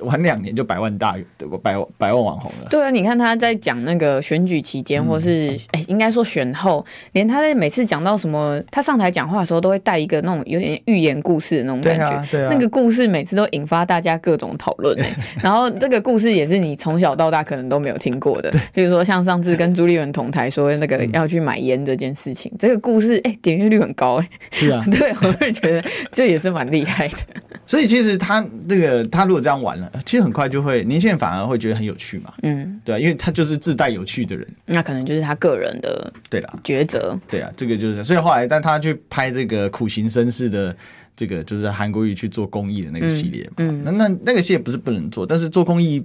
[0.00, 1.16] 玩两年就百万大？
[1.62, 2.68] 百百万网红了。
[2.70, 12.08] 对啊，你看他在讲那个选举期间，或是哎、嗯欸，应该说选后，连他在每次讲到什么，他上台讲话的时候，都会带一个那种有点寓言故事的那种感觉。
[12.08, 12.48] 对啊，对啊。
[12.52, 14.98] 那个故事每次都引发大家各种讨论。
[15.42, 18.50] 然后这个故事也是你从小到大可能都没有听过的。
[18.72, 24.28] 比如说像上次跟朱立伦同台说那个要去买烟这件事情，嗯、这个故事哎、欸，点阅率很高哎。
[24.50, 24.84] 是啊。
[24.90, 27.14] 对，我会觉得这也是蛮厉害的。
[27.64, 32.34] 所以其实他那个他如果这样玩了，其实很快就会年轻人反而会觉得很有趣嘛。
[32.42, 37.18] 嗯，对啊，因为他就是自带有趣的人，那可能就是他个人的对啦抉择。
[37.28, 40.76] 对啊，这个就是所以后来，但他去拍这个苦行僧式的
[41.14, 43.52] 这个就是韩国瑜去做公益的那个系列嘛。
[43.58, 46.04] 嗯，那那那个系列不是不能做，但是做公益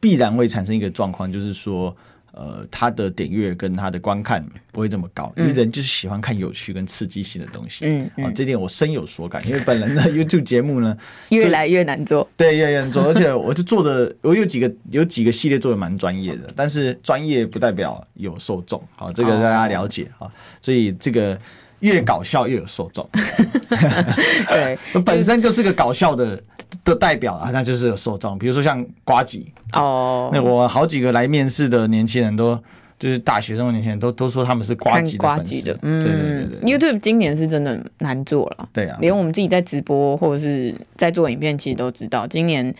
[0.00, 1.96] 必然会产生一个状况，就是说。
[2.38, 7.84] 呃，他的点阅跟他的观看不会这么高，因为人就是喜欢看有趣跟刺激性的东西。
[7.84, 10.96] 嗯，嗯啊，这点我深有所感，因为本人的 YouTube 节目呢
[11.30, 21.36] 越来越难做，对，越来越难做，而且我就做的，我有几个有几个系列做的蛮专业的，但是专业不代表有受众，好，这个大家了解啊，所以这个。
[21.80, 23.08] 越搞笑越有受众，
[24.48, 26.40] 对， 本身就是个搞笑的
[26.84, 28.38] 的代表啊，那就是有受众。
[28.38, 32.58] 比如说像瓜吉哦，那我好几个来面试的年轻人都
[32.98, 35.78] 就是大学生的年轻人都都说他们是瓜吉的粉丝。
[35.82, 36.78] 嗯，对对对对。
[36.78, 42.74] YouTube 今年是真的难做了，对啊，连我们自己在直播或者是在做影片，其实都知道今年。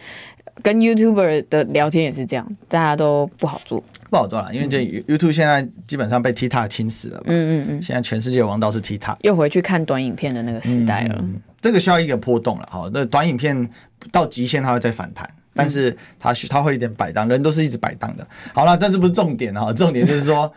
[0.63, 7.23] 跟 YouTuber 的聊天也是这样，大家都不好做，不好做了，因为这 YouTube 现在基本上被 TikTok 侵蚀了。
[7.27, 11.17] 嗯嗯嗯，现在全世界王道是 TikTok，又回去看短影片的那个时代了。
[11.21, 13.69] 嗯嗯、这个需要一个波动了，好，那短影片
[14.11, 18.27] 到极限它会再反弹，但是它它会有点摆荡，人都是一直摆荡的。
[18.53, 20.53] 好了，但这不是重点哈，重点就是说，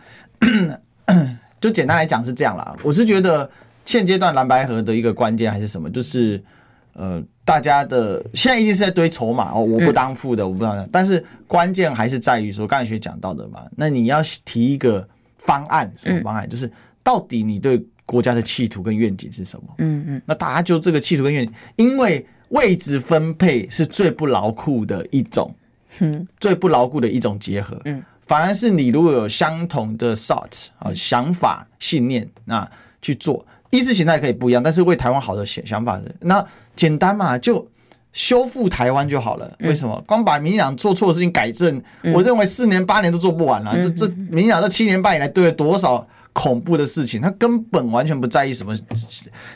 [1.60, 2.76] 就简单来讲是这样啦。
[2.82, 3.48] 我是觉得
[3.84, 6.42] 现阶段蓝白合的一个关键还是什么，就是。
[6.94, 10.76] 呃，大家的现在一定是在堆筹码哦，我不当副的，我不知道。
[10.76, 15.06] 嗯、但是关键还是在于说，刚才学讲到的嘛，那你要提一个
[15.38, 16.46] 方案，什么方案？
[16.46, 16.70] 嗯、就是
[17.02, 19.74] 到底你对国家的企图跟愿景是什么？
[19.78, 20.22] 嗯嗯。
[20.24, 25.52] 那大家就这个企图跟愿景，因为位置分配是最不牢固的一种，
[25.98, 27.80] 嗯，最不牢固的一种结合。
[27.86, 33.44] 嗯，反而是你如果有相同的 thought 啊想法信念，那去做。
[33.72, 36.44] 意识形态可以不一样，但是为台湾好的想想法是那
[36.76, 37.66] 简单嘛，就
[38.12, 39.50] 修复台湾就好了。
[39.60, 40.00] 为什么？
[40.06, 41.82] 光把民进党做错的事情改正，
[42.14, 43.80] 我认为四年八年都做不完了。
[43.80, 46.06] 这这民进党这七年半以来对了多少？
[46.32, 48.74] 恐怖的事情，他根本完全不在意什么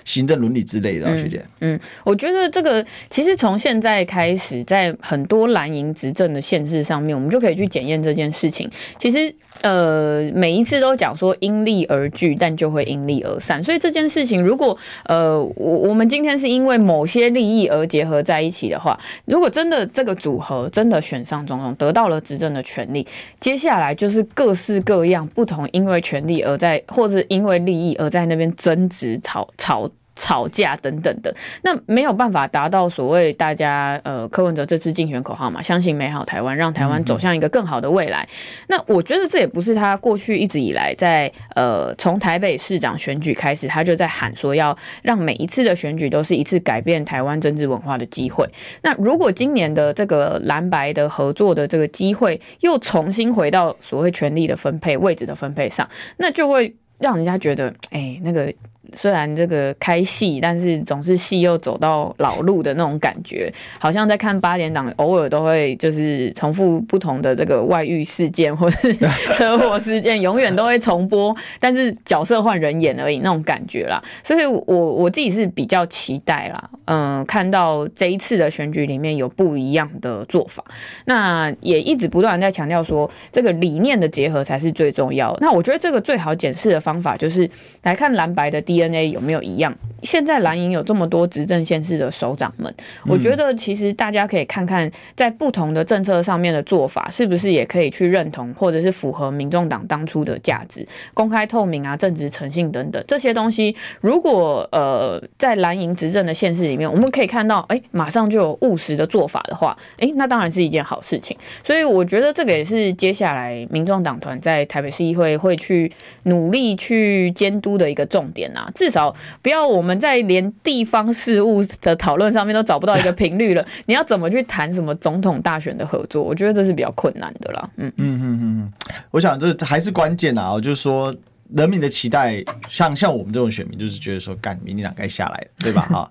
[0.05, 1.43] 行政伦理之类的，啊，学姐。
[1.61, 8.71] 嗯，我觉得这个其实从现在开始，在很多蓝营执政的县市上面，我们就可以去检验这件事情。
[8.99, 13.65] 其实，呃，每一次都讲说因利而聚，但就会因利而散。
[13.65, 23.07] 所以这件事情，如果呃，我我们今天是因为某些利益而结合在一起的话，如果真的这个组合真的选上总统，得到了执政的权利，
[23.41, 26.66] 接下来就是各式各样不同因为权力而在。
[26.67, 38.27] 在或者因为利益而在那边争执、吵吵吵架等等的，那没有办法达到所谓大家呃柯文哲这次竞选口号嘛，相信美好台湾，让台湾走向一个更好的未来。
[38.69, 48.49] 那我觉得这也不是他过去一直以来在呃从台北市长选举开始，他就在喊说要让每一次的选举都是一次改变台湾政治文化的机会。
[48.83, 58.51] 那如果今年的这个蓝白的合作的这个机会又重新回到所谓权力的分配、位置的分配上，那就会让人家觉得，哎、欸，那个。
[58.95, 68.95] 虽然这个开戏，但是总是戏又走到老路的那种感觉，好像在看八点档，偶尔都会就是重复不同的这个外遇事件或是
[69.35, 74.01] 车祸事件，永远都会重播，但是角色换人演而已那种感觉啦。
[74.23, 80.63] 所以我我自己是比较期待啦，嗯，看到这一次的选举里面有不一样的做法，
[81.07, 85.37] 那也一直不断在强调说，这个理念的结合才是最重要。
[85.41, 87.51] 那我觉得这个最好检视的方法就是
[87.83, 88.76] 来看蓝白的第。
[88.77, 89.75] DNA 有没有一样？
[90.03, 92.73] 现在蓝营有这么多执政县市的首长们，
[93.07, 103.75] 我觉得其实大家可以看看，在不同的政策上面的做法，是不是也可以去认同，或者是符合民众党当初的价值，公开透明啊、正直诚信等等这些东西。
[104.01, 111.37] 如果呃在蓝营执政的县市里面，我们可以看到，哎，马上就有务实的做法的话，哎，那当然是一件好事情。
[111.65, 115.91] 所以我觉得这个也是接下来民众党团在台北市议会会去
[116.25, 118.66] 努力去监督的一个重点啊。
[118.75, 123.65] 至少不要我们在连地方事务的讨论上面都找不到一个频率了。
[123.87, 126.23] 你要怎么去谈什么总统大选的合作？
[126.23, 127.71] 我觉得这是比较困难的啦。
[127.77, 128.73] 嗯嗯嗯嗯，
[129.11, 130.61] 我想这还是关键啊。
[130.61, 131.15] 就是说，
[131.55, 135.83] 人民的期待，像像我们这种选民，就是觉得说，干民进党该下来了，对吧？
[135.91, 136.11] 哈，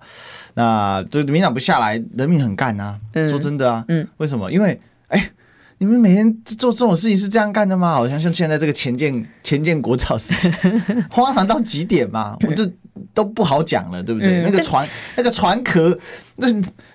[0.54, 3.00] 那这民进党不下来，人民很干啊。
[3.26, 4.52] 说真的啊，嗯，为什么？
[4.52, 5.20] 因为哎。
[5.20, 5.32] 欸
[5.78, 7.94] 你们每天做这种事情是这样干的吗？
[7.94, 10.52] 好像像现在这个前建前建国造事情，
[11.12, 12.72] 荒唐到极点嘛，我这
[13.14, 14.42] 都不好讲了，对不对？
[14.42, 15.98] 嗯、那个船，那个船壳。
[16.38, 16.48] 那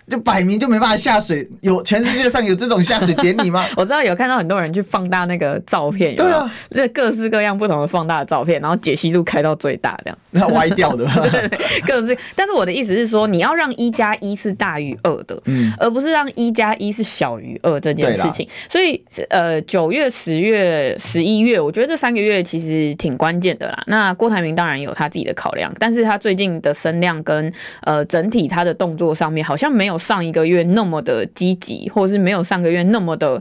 [0.08, 3.64] 就摆明就没办法下水，有全世界上有这种下水典礼吗？
[3.76, 6.36] 我知道有看到很多人去放大那个照片，有没有？
[6.36, 11.06] 对啊，这各式各样不同的放大的照片，然后解析度开到最大，这样那歪掉的。
[11.06, 12.14] 对，对，对，各式。
[12.34, 18.46] 但是我的意思是说，你要让一加一是大于二的，嗯，而不是让一加一是小于二这件事情。
[18.68, 23.82] 所以呃，九月、十月、十一月，我觉得这三个月其实挺关键的啦。
[23.86, 27.50] 那郭台铭当然有他自己的考量，但是他最近的声量跟
[27.84, 29.29] 呃整体他的动作上。
[29.42, 33.40] 好像没有上一个月那么的积极，或者是没有上个月那么的，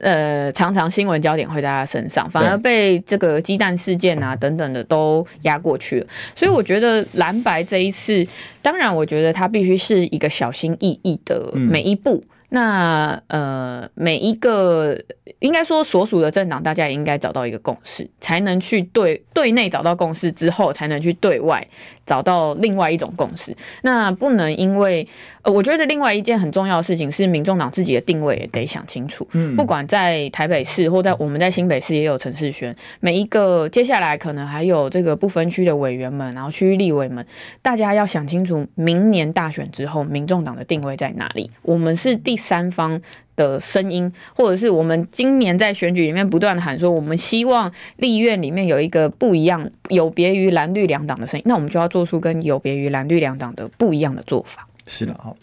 [0.00, 6.06] 呃，常常新闻焦点会在他身上，反而被这个鸡蛋事件啊等等的都压过去了。
[6.34, 8.24] 所以我觉得蓝白这一次，
[8.62, 12.22] 当然我觉得他必须是一个小心翼翼的每一步。
[12.24, 14.96] 嗯那呃，每一个
[15.40, 21.66] 应该说所属的政党，大家也应该找到一个共识，才能去对对内找到共识之后，才能去对外
[22.06, 23.56] 找到另外一种共识。
[23.82, 25.08] 那不能因为
[25.44, 29.26] 呃，我觉得另外一件很重要的事情是，民众党自己的定位也得想清楚。
[29.32, 37.26] 嗯，不管在台北市或在我们在新北市也有陈世轩，每一个接下来可能还有这个不分区的委员们，然后区域立委们，
[37.60, 41.50] 大家要想清楚，明年大选之后，民众党的定位在哪里？
[41.62, 42.36] 我们是第。
[42.44, 43.00] 三方
[43.36, 54.68] 的声音，或者是我们今年在选举里面不断的喊说，我们希望立院里面有一个不一样、有别于蓝绿两党的声音，那我们就要做出跟有别于蓝绿两党的不一样的做法。
[54.86, 55.36] 是的，好，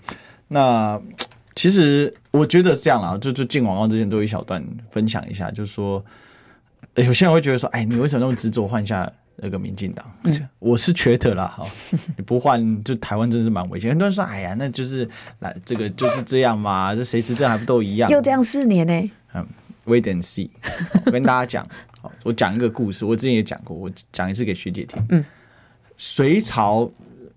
[0.47, 1.01] 那
[1.55, 6.03] 其实我觉得这样啦，就就进广告之前都有一小段分享一下，就是说，
[6.95, 9.11] 有些人会觉得说，哎，你为什么那么执着换下？
[9.43, 10.05] 那个民进党，
[10.59, 11.65] 我是觉得啦，哈，
[12.15, 13.89] 你不换就台湾真是蛮危险。
[13.89, 18.07] 很多人说，哎呀，那就是来这个就是这样嘛，这谁执政还不都一样？
[18.11, 19.11] 又这样四年呢？
[19.33, 19.47] 嗯
[19.87, 20.47] ，wait and see。
[21.07, 21.67] 我跟大家讲，
[22.01, 25.03] 好，我讲一个故事，我之前也讲过，我讲一次给学姐听。
[25.09, 25.25] 嗯，
[25.97, 26.91] 隋朝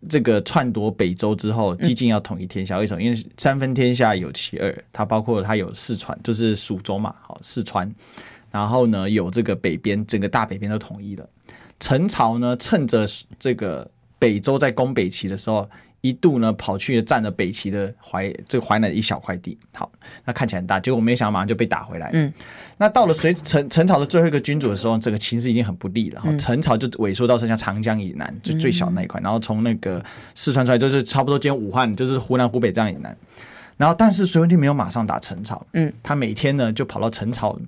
[0.09, 3.03] 这个篡夺北周之后，激进要统一天下，为什么？
[3.03, 7.93] 因为三分天下有其二，它包括它有四川，就是蜀州嘛，好，四川，
[8.51, 11.29] 然后呢有这个北边，整个大北边都统一了。
[11.81, 13.07] 陈朝呢，趁着
[13.39, 15.69] 这个北周在攻北齐的时候，
[16.05, 19.57] 一度呢跑去占了北齐的淮这个淮南的一小块地。
[19.73, 19.91] 好，
[20.27, 22.11] 那看起来很大，结果没想到马上就被打回来。
[22.13, 22.31] 嗯，
[22.77, 26.21] 那到了隋陈陈朝的最后一个君主的时候，这个情势已经很不利了。
[26.21, 33.17] 哈，陈朝就萎缩到剩下长江以南就最小那一块，然后从那个四川出来就是差不多今天武汉就是湖南湖北这样以南。
[33.79, 37.59] 然后但是隋文帝没有马上打陈朝，嗯，他每天呢就跑到陈朝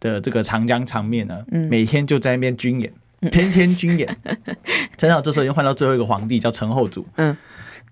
[0.00, 2.90] 的这个长江长面呢，嗯每天就在那边军演。
[3.30, 4.16] 天天军演，
[4.98, 7.06] 陈朝这时候已经换到最后一个皇帝，叫陈后主。
[7.14, 7.36] 嗯，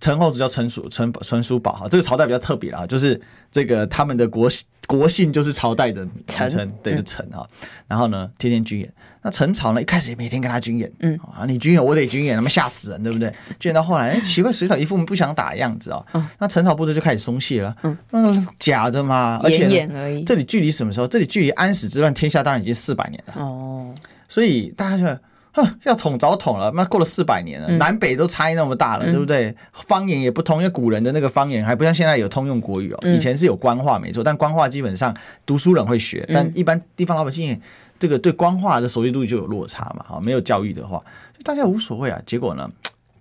[0.00, 3.20] 陈后主叫陈叔陈陈叔宝哈，这个朝代比较特别啊，就是
[3.52, 4.48] 这个他们的国
[4.86, 7.46] 国姓就是朝代的名称，对，就陈哈。
[7.86, 8.92] 然后呢，天天军演。
[9.22, 13.28] 那陈朝呢，一开始也每天跟他军演，嗯啊，你军演我得军演，他妈吓死人，对不对？
[13.58, 16.02] 军演到后来，哎， 奇怪，隋朝一副不想打的样子啊。
[16.38, 17.76] 那陈朝部队就开始松懈了。
[17.82, 19.86] 嗯，那假的嘛，而且
[20.24, 21.06] 这里距离什么时候？
[21.06, 23.34] 这里距离安史之乱天下当然已经四百年了。
[23.36, 23.94] 哦。
[24.26, 25.20] 所以大家就，
[25.52, 29.54] 哼，要统早统了，那过了四百年了，南北都差异那么大了，对不对？
[29.72, 35.12] 方言也不通，因为古人的那个方言还不像现在有通用国语哦，以前是有官话没错，但官话基本上
[35.44, 37.60] 读书人会学，但一般地方老百姓
[37.98, 41.02] 这个对官话的熟悉度就有落差嘛，哈，没有教育的话，
[41.42, 42.22] 大家无所谓啊。
[42.24, 42.70] 结果呢，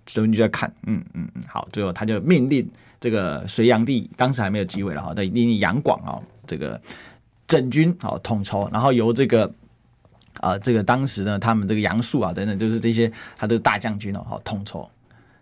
[0.06, 2.70] 所以你就在看，嗯嗯嗯，好，最后他就命令
[3.00, 6.80] 这个隋炀帝，当时还没有继位了哈，他命令杨广啊，这个
[7.48, 9.52] 整军啊统筹，然后由这个。
[10.34, 14.88] 啊、呃，这个当时呢，他们这个杨素啊等等，就是这些他的大将军哦，好统筹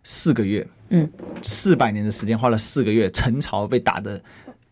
[0.02, 1.08] 四个月，嗯，
[1.42, 4.20] 四百年的时间，花了四个月，陈朝被打的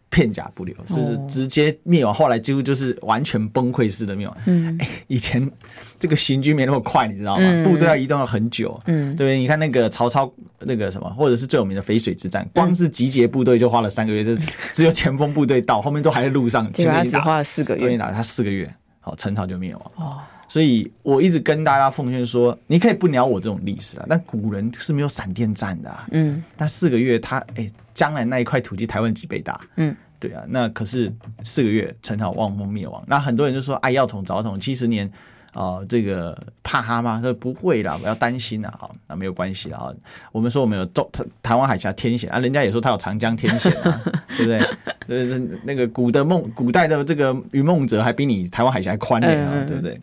[0.08, 2.14] 片甲不留，是直接灭亡。
[2.14, 4.36] 后来几乎就是完全崩溃式的灭亡。
[4.46, 5.50] 嗯，以前
[5.98, 7.64] 这个行军没那么快，你知道吗？
[7.64, 8.80] 部队要移动了很久。
[8.86, 9.38] 嗯，对不对？
[9.38, 14.34] 你看那个曹操那个什么，或者是最有名的淝水之战，光是集结部队就花了三个月，就
[14.72, 16.64] 只有前锋部队到，后面都还在路上。
[16.72, 18.74] 前面只花了四个月，打他四个月。
[19.06, 19.92] 好，陈朝就灭亡。
[19.94, 25.96] 哦，所以我一直跟大家奉劝说，你可以不鸟我这种历史啊，但古人是没有闪电战的。
[26.10, 29.60] 嗯，但四个月他，哎，将来那一块土地，台湾几倍大？
[29.76, 31.12] 嗯，对啊，那可是
[31.44, 33.00] 四个月，陈朝望风灭亡。
[33.06, 35.08] 那很多人就说，哎，要统早统，七十年。
[35.56, 37.16] 哦，这个怕他吗？
[37.16, 39.90] 他说不会啦，不要担心啦，哈，那没有关系啊。
[40.30, 44.02] 我们说我们有中台台湾海峡天险啊，人家也说他有长江天险啊，
[44.36, 44.58] 对不对？
[45.08, 49.98] 呃，那个古的梦，古代的这个云梦泽还比你台湾海峡还宽点啊，对不对？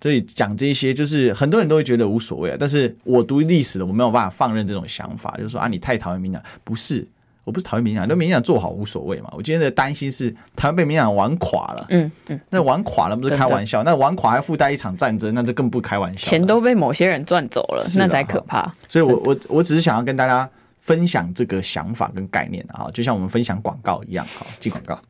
[0.00, 2.56] 所以讲这些，就是很多人都会觉得无所谓啊。
[2.60, 7.06] 但是我读历史的，我没有办法放任这种想法，就是说啊，你太讨厌民进党，不是。
[7.48, 9.30] 我不是讨厌民进党，那民进党做好无所谓嘛。
[9.32, 16.28] 我今天的担心是台湾被民进党玩垮了，嗯嗯，那玩垮了不是开玩笑，那玩垮还附带一场战争，那就更不开玩笑。
[16.28, 18.70] 钱都被某些人赚走了，那才可怕。
[18.86, 20.46] 所以我我我只是想要跟大家
[20.82, 25.00] 分享这个想法跟概念啊，就像我们分享广告一样，好，进广告。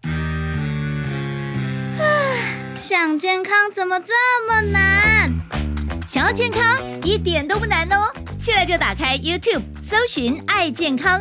[2.73, 4.15] 想健康怎么这
[4.47, 5.33] 么难？
[6.07, 6.63] 想要健康
[7.03, 8.07] 一点都不难哦，
[8.39, 11.21] 现在就打开 YouTube 搜寻爱健康。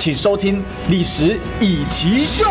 [0.00, 0.56] 请收听
[0.88, 2.42] 《历史以奇秀》，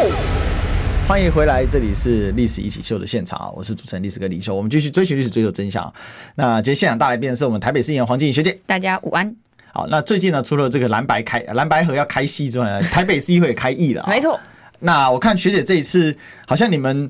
[1.08, 3.50] 欢迎回来，这里是《历史一起秀》的现场啊！
[3.56, 5.92] 我是主持人历史哥李秀，我们继续追寻历史，追求真相。
[6.36, 9.36] 那今天现场大来宾是我们台北市议员黄静怡学姐，大家午安。
[9.74, 14.40] 好，那最近呢，除了这个蓝白开蓝白河要开戏之外呢，台北市议会也开议了，没错。
[14.82, 17.10] 那我看学姐这一次，好像你们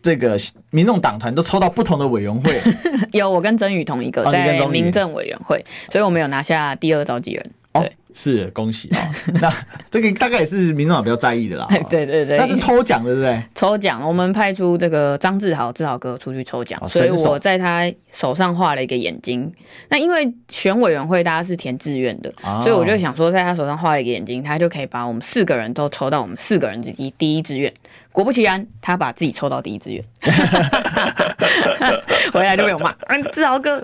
[0.00, 0.38] 这个
[0.70, 2.62] 民众党团都抽到不同的委员会，
[3.10, 7.50] 有我跟曾宇同一个在民政委员会，所以我们有拿下第二召集人。
[7.72, 7.84] 哦，
[8.14, 9.32] 是恭喜啊、哦！
[9.40, 9.52] 那
[9.90, 11.66] 这个大概也是民众党比较在意的啦。
[11.88, 13.42] 对对对，那是抽奖的，对不对？
[13.54, 19.50] 抽奖，我们派出这个张志豪志豪哥出去抽奖，哦、所以我在他手上画了一个眼睛。
[19.88, 27.72] 那因为选委员会大家是填志愿的，哦、所以我就想说，在他手上画了一个眼睛，他就可以把我们四个人都抽到我们四个人的第第一志愿。
[28.10, 30.04] 果不其然，他把自己抽到第一志愿，
[32.30, 33.82] 回来就被我骂，嗯，志豪哥。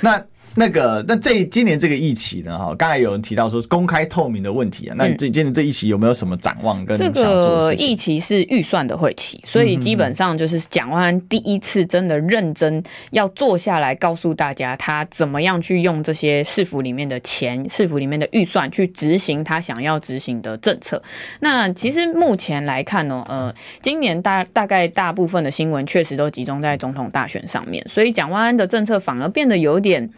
[0.00, 0.22] 那。
[0.56, 2.58] 那个，那这今年这个疫情呢？
[2.58, 4.94] 哈，刚才有人提到说公开透明的问题啊。
[4.98, 6.98] 那这今年这一期有没有什么展望跟？
[6.98, 12.82] 这个疫情是预算的会期，所以基本上就是蒋万安第一次真的认真
[13.12, 21.00] 要坐下来告诉大家他怎么样去用这些市府里面的钱、市府里面的预算去执行他想要执行的政策。
[21.38, 30.10] 那其实目前来看呢，呃，今年大大概大部分的新闻确实都集中在总统大选上面，所以蒋万安的政策反而变得有点。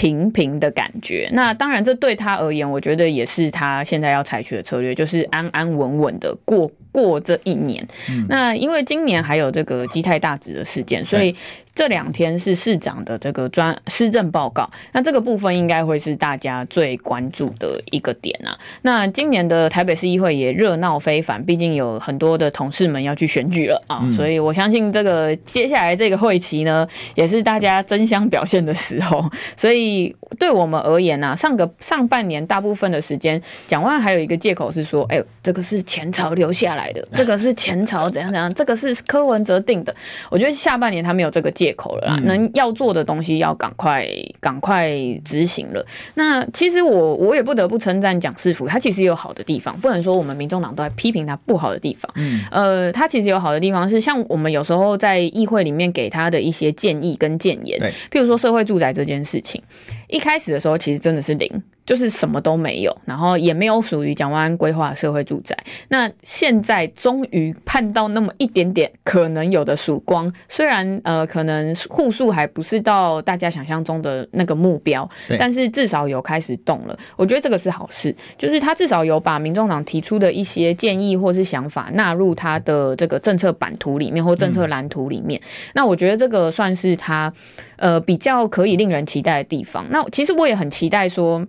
[0.00, 7.86] 平平的感觉，那当然，这对他而言，我觉得也是他现在要采取的策略，就是安安稳稳的过过这一年。
[8.08, 11.36] 嗯、那因为今年还有这个基泰大值的事件，所以。
[11.72, 18.58] 这两天是市长的这个专施政报告，那这个部分应该会是大家最关注的一个点啊。
[18.82, 29.24] 那今年的台北市议会也热闹非凡，毕竟有很多的同事们要去选举了啊，所以我相信这个接下来这个会期呢，也是大家争相表现的时候。
[29.56, 29.89] 所以
[30.38, 39.94] 对我们而言呢，上个上半年大部分的时间，蒋万安还有一个借口是说，哎呦，这个是前朝留下来的，这个是前朝怎样怎样，这个是柯文哲定的。
[40.30, 44.06] 我觉得下半年他没有这个借口了啦，能要做的东西要赶快
[44.40, 44.90] 赶快
[45.24, 45.84] 执行了。
[46.14, 52.10] 那其实我我也不得不称赞蒋师傅，他其实有好的地方，不能说我们民众党都在批评他不好的地方。
[52.16, 57.80] 嗯，呃，他其实有好的地方是，像我们有时候在议会里面给他的一些建议跟建言，
[58.10, 59.62] 譬如说社会住宅这件事情，
[60.08, 61.62] 一开始的时候其实真的是零。
[61.90, 65.58] 就是什么都没有，然后也没有属于蒋万安规划的社会住宅。
[65.88, 76.96] 那现在终于盼到那么一点点可能有的曙光，虽然呃可能户数还不是到大家想象中的那个目标，但是至少有开始动了。
[77.16, 85.42] 我觉得这个是好事，就是他至少有把民众党提出的一些建议或是想法纳入他的这个政策版图里面或政策蓝图里面。
[85.74, 87.32] 那我觉得这个算是他
[87.78, 89.84] 呃比较可以令人期待的地方。
[89.90, 91.44] 那其实我也很期待说。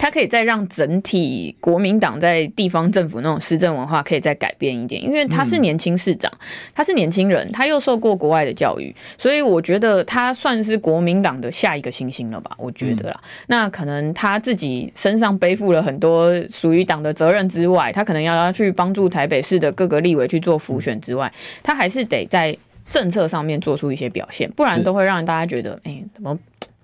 [0.00, 6.32] 他可以再让整体国民党在地方政府那种施政文化可以再改变一点，因为他是年轻市长，
[6.74, 12.50] 他是年轻人，他又受过国外的教育，所以我觉得他算是国民党的下一个星星了吧？
[12.56, 21.30] 我觉得啦，那可能他自己身上背负了很多属于党的责任之外，他可能要要去帮助台北市的各个立委去做辅选之外，
[21.62, 22.56] 他还是得在
[22.88, 26.38] 政策上面做出一些表现，不然都会让大家觉得，哎、怎么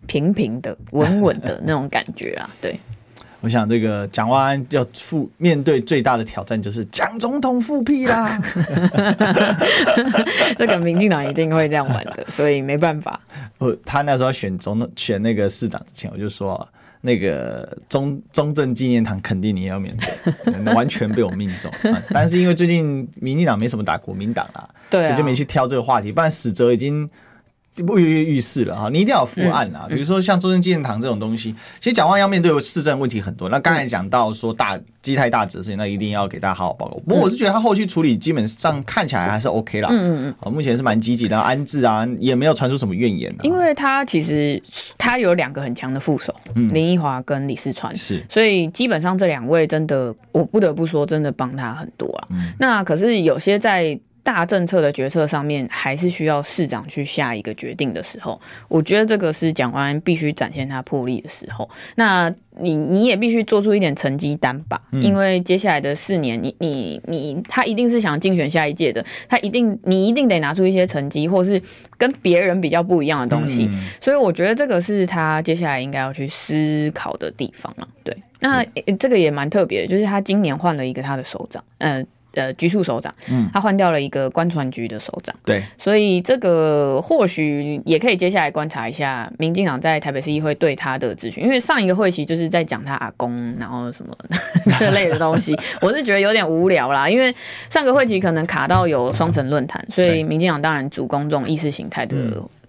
[0.06, 2.50] 平平的、稳稳的那种感觉啊？
[2.60, 2.78] 对。
[3.42, 8.40] 我想这个蒋万安要复面对最大的挑战就是蒋总统复辟啦，
[10.58, 13.20] 这个民进党一定会这样玩的， 所以没办法。
[13.58, 16.66] 我他那时候选总统选那个市长之前，我就说
[17.02, 19.96] 那个中中正纪念堂肯定你也要面
[20.44, 21.70] 对，完全被我命中。
[22.10, 27.08] 但是因为最近民进党没什么打国民党啊，对，所以就没去挑这个话题，不然死哲已经。
[27.84, 29.86] 不跃跃欲试了哈，你一定要有副案啊。
[29.88, 33.48] 比如说像中正纪念堂这种东西，其实蒋万要面对市政问题很多。
[33.48, 36.98] 那刚才讲到说大基泰大直的事情，那一定要给大家好好报告。
[37.06, 39.88] 不过我是觉得他后续处理基本上看起来还是 OK 啦。
[39.90, 43.34] 嗯嗯嗯，目前是蛮积极的，安置啊也没有传出什么怨言。
[43.42, 44.62] 因为他其实
[44.96, 52.28] 他有两个很强的副手，嗯林宜华跟李世川，是，所以基本上这两位真的，我不得不说真的帮他很多啊。
[52.58, 53.98] 那可是有些在。
[54.26, 61.70] 大政策的决策上面，还是需要市长去下一个决定的时候，我觉得这个是蒋万安必须展现他魄力的时候。
[61.94, 71.62] 那你你也必须做出一点成绩单吧，因为接下来的四年，你你你他一定是想竞选下一届的，他一定你一定得拿出一些成绩，或是
[71.96, 73.70] 跟别人比较不一样的东西。
[74.00, 77.86] 所以我觉得这个是他接下来应该要去思考的地方了。
[78.02, 78.64] 对，那
[78.98, 82.00] 这个也蛮特别的，就是他今年换了一个他的首长，嗯。
[82.00, 82.06] 呃，
[82.54, 94.16] 局处首长，嗯，他换掉了一个官船局的首长，对，所以这个或许也可以接下来观察一下民进党在台北市议会对他的咨询，因为上一个会期就是在讲他阿公，然后什么
[94.78, 97.34] 这类的东西， 我是觉得有点无聊啦，因为
[97.70, 102.16] 上个会期可能卡到有双城论坛，所以民进党当然主攻这种意识形态的。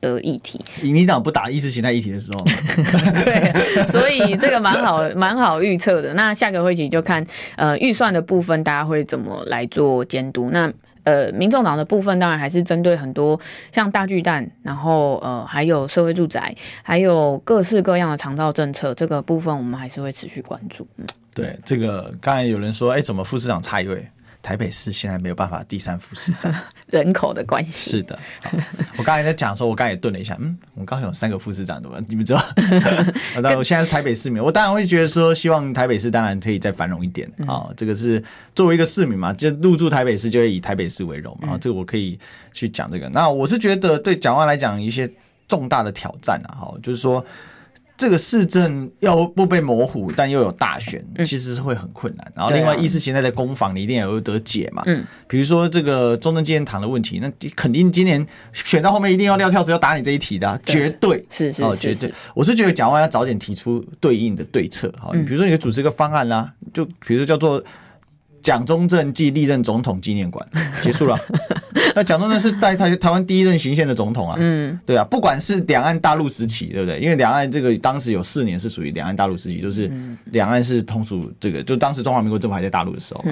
[0.02, 2.46] 嗯的议题，民进党不打意识形态议题的时候，
[3.26, 6.14] 对，所以这个蛮好， 蛮好预测的。
[6.14, 7.26] 那下个会期就看，
[7.56, 10.50] 呃，预算的部分大家会怎么来做监督。
[10.52, 10.72] 那
[11.04, 13.40] 呃，民众党的部分当然还是针对很多
[13.72, 20.86] 像大巨蛋，然后呃，还有社会住宅，还有各式各样的长照政策，这个部分我们还是会持续关注。
[20.98, 24.06] 嗯，对，这个刚才有人说，哎，怎么副市长差一位？
[24.48, 26.56] 台北市现在没有办法第三副市长，
[26.88, 27.92] 人口的关系。
[27.92, 28.18] 是的，
[28.96, 31.98] 我刚才在讲的时候，我刚才也顿了一下，嗯，我们刚才有三个副市长，对吧？
[32.08, 32.42] 你们知道？
[33.44, 37.74] 但我现在是台北市民，我当然会觉得说，希望台北市当然可以再繁荣一点啊、嗯。
[37.76, 38.24] 这个是
[38.56, 41.50] 作为一个市民嘛，就入住台北市就会以台北市为荣嘛。
[41.52, 42.18] 嗯、这个我可以
[42.54, 43.10] 去讲这个。
[43.10, 45.12] 那我是觉得对蒋万来讲一些
[45.46, 47.22] 重大的挑战啊，哈，就是说。
[47.98, 52.26] 这个市政要不被模糊，但又有大选，其实是会很困难。
[52.28, 54.84] 嗯、然后另外意识形态的攻防，你一定要有得解嘛。
[54.86, 58.24] 嗯，比如说这个中正纪念堂的问题，那肯定今年
[58.54, 62.14] 选到后面一定要撂挑子要打你这一题的、啊，绝对是是，哦，绝对。
[62.36, 64.94] 我是觉得蒋万要早点提出对应的对策。
[65.00, 67.64] 好，你比如说你可以组织一个方案啦、啊，就比如说叫做。
[68.48, 70.48] 蒋中正暨历任总统纪念馆
[70.82, 71.20] 结束了。
[71.94, 76.98] 那蒋中正是在台台湾第一任行宪的总统啊，嗯，对啊，不管是两岸大陆时期，对不对？
[76.98, 79.92] 因为两岸这个当时有四年是属于两岸大陆时期，就是
[80.32, 83.26] 两岸是同属这个，就当时中华民国政府还在大陆的时候，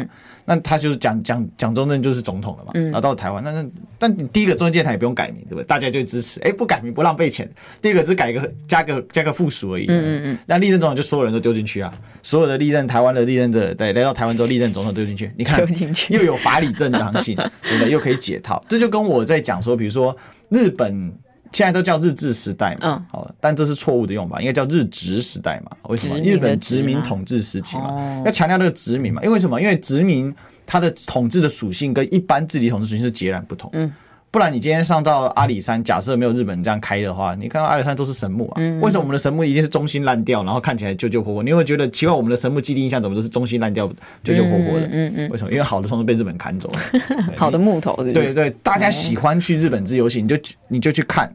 [0.44, 3.66] 那他就是蒋蒋蒋中正就是总统了嘛，然后到了台湾，那那
[3.98, 5.64] 但你第一个中正纪念堂也不用改名，对不对？
[5.64, 7.50] 大家就支持，哎，不改名不浪费钱。
[7.82, 10.38] 第二个只改个加个加个附属而已，嗯嗯嗯。
[10.46, 15.16] 那历任总统就所有人都丢进去啊，所有的历任台湾的历任的，对，来到台湾之后历任总统都。
[15.16, 15.66] 进去，你看，
[16.10, 17.92] 又有法理正当性， 对不对？
[17.92, 20.16] 又可以解套，这就跟我在讲说，比如说
[20.50, 21.14] 日本
[21.52, 25.72] 现在都叫日治时代嘛，好，但这是错误的用法，应该叫日殖时代嘛？
[25.90, 26.20] 为什么？
[26.20, 29.22] 日本殖民统治时期嘛，要强调那个殖民嘛？
[29.24, 29.62] 因为什么？
[29.62, 30.34] 因为殖民
[30.66, 33.70] 它的统治的属性跟一般自己统治属性是截然不同。
[33.74, 33.92] 嗯。
[34.32, 38.62] 不然你今天上到阿里山，假设没有日本这样开的话，你看到阿里山都是神木啊。
[38.82, 41.42] 为什么我们的神木一定是中心烂掉，然后看起来旧旧活活？
[41.42, 43.90] 你会觉得奇怪，我们的神木既定印象怎么都是中心烂掉、
[44.24, 44.88] 旧旧活活的？
[44.92, 45.30] 嗯嗯。
[45.30, 45.52] 为什么？
[45.52, 46.80] 因为好的通通被日本砍走了。
[47.38, 47.96] 好的木头？
[48.14, 51.34] 对对，大家喜欢去日本自由行，你就你就去看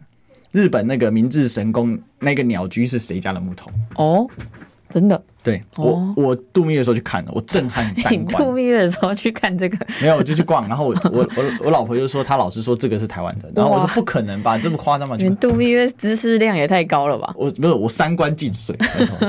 [0.53, 4.29] 日本那个明治神宫那个鸟居是谁家的木头哦。
[4.91, 8.43] 真的，对我我度蜜月的时候去看了，我震撼 三观。
[8.43, 9.79] 你度蜜月的时候去看这个？
[10.01, 15.17] 没有，我就去逛，然后我我我我老婆就说，她老是说这个是台湾的，然后我说不可能吧，这么夸张吗？
[15.19, 17.33] 你度蜜月知识量也太高了吧？
[17.39, 18.77] 我没有，我三观尽碎，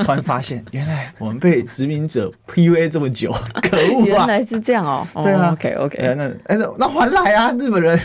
[0.04, 3.32] 突然发现原来我们被殖民者 PUA 这么久，
[3.62, 4.06] 可恶啊！
[4.06, 5.08] 原来是这样哦。
[5.24, 7.98] 对啊，OK OK，那哎那那还来啊，日本人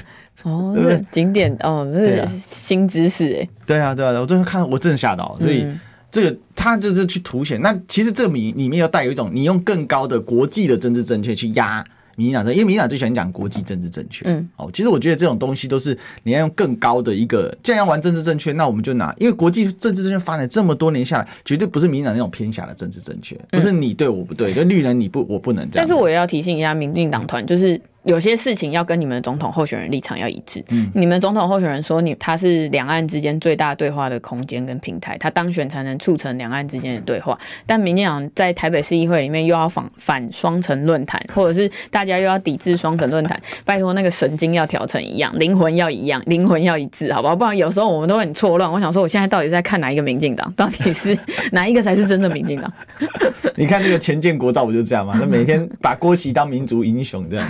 [0.45, 1.05] 哦，对不对？
[1.11, 3.49] 景点哦，这是新知识哎。
[3.67, 5.67] 对啊对啊，我真的看我真的吓到，所以。
[6.11, 11.85] 这个他就是去凸显，那其实这里里面又带有一种你用更高的国际的政治正确去压
[12.15, 14.25] 民进党，因为民进党最喜欢讲国际政治正确。
[14.27, 25.87] 嗯，哦，其实我觉得这种东西都是你要用更高的一个，既然要玩政治正确，那我们就拿，因为国际政治正确发展这么多年下来，绝对不是民进党那种偏狭的政治正确，不是你对我不对，就绿人你不我不能这样。
[25.87, 27.79] 但是我也要提醒一下民进党团，就是。
[28.07, 30.65] 有些事情要跟你们的总统候选人立场要一致。
[30.71, 37.39] 嗯，你们总统候选人说你他是两岸之间最大对话的空间跟平台，他当选才能促成两岸之间的对话。
[37.67, 47.35] 但民进党在台北市议会里面又要反反双城论坛， 或者是大家又要抵制双城论坛，拜托那个神经要调成一样，灵魂要一样，灵魂要一致，好不好？
[47.35, 48.71] 不然有时候我们都很错乱。
[48.71, 50.53] 我想说，我现在到底在看哪一个民进党？
[50.57, 51.19] 到底是
[51.51, 52.73] 哪一个才是真的民进党？
[53.57, 55.17] 你看这个前建国照不就这样吗？
[55.21, 57.47] 那每天把郭旗当民族英雄这样。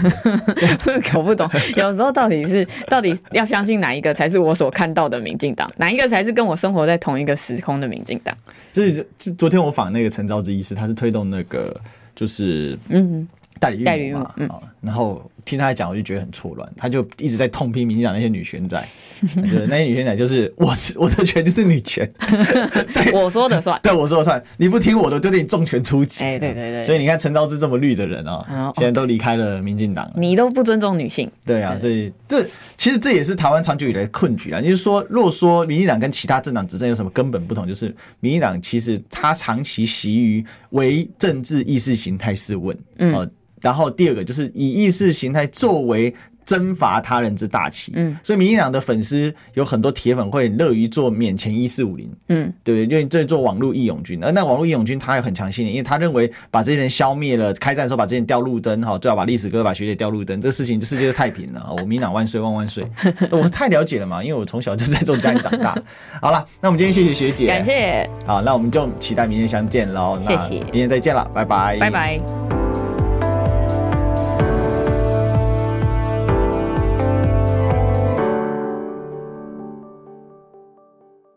[1.13, 8.37] 搞不懂，有时候到底是到底要相信哪一个才是我所看到的民进党，哪一个才是跟我生活在同一个时空的民进党？
[8.73, 11.79] 这是昨天我访那个陈昭之医师，他是推动那个
[12.15, 13.27] 就是嗯
[13.59, 15.31] 代理孕母嘛，嗯，然后。
[15.47, 16.71] 听他讲，我就觉得很错乱。
[16.77, 18.87] 他就一直在痛批民进党那些女权仔，
[19.23, 22.07] 就是那些女权仔，就是我是我的权就是女权，
[22.93, 24.43] 对我说的算，对我说的算。
[24.59, 26.25] 你不听我的，就对你重拳出击。
[26.25, 26.85] 哎，对对对。
[26.85, 30.11] 所以你看陈昭之这么绿的人啊、哦，现在都离开了民进党。
[30.17, 31.31] 你都不尊重女性。
[31.45, 32.45] 对啊，所以这
[32.77, 34.61] 其实这也是台湾长久以来的困局啊。
[34.61, 43.31] 就是说，若说民进党跟其他政党执政有什么根本不同，就是民进党其实他长期习于为政治意识形态试问，嗯。
[43.67, 46.15] 然后第二个就是以意识形态作为
[46.45, 52.97] 征伐他人之大旗，嗯，所以民进党的粉丝有很多铁粉会乐于做免钱一四五零，嗯，对不对？
[52.97, 61.69] 因为这做网络义勇军，而那网络义勇军他也很强信念，因为他认为把这些人消灭了，开战的时候把这些人吊路灯，哈，最好把历史哥把学姐吊路灯，这事情世界就太平了。
[61.77, 62.89] 我 民党万岁万万岁！
[63.33, 65.77] 我太了解了嘛，因为我从小就在这种家里长大。
[66.23, 68.09] 好了，那我们今天谢谢学姐，感谢。
[68.25, 70.17] 好，那我们就期待明天相见喽。
[70.17, 72.56] 谢谢，明天再见了，拜拜，拜拜。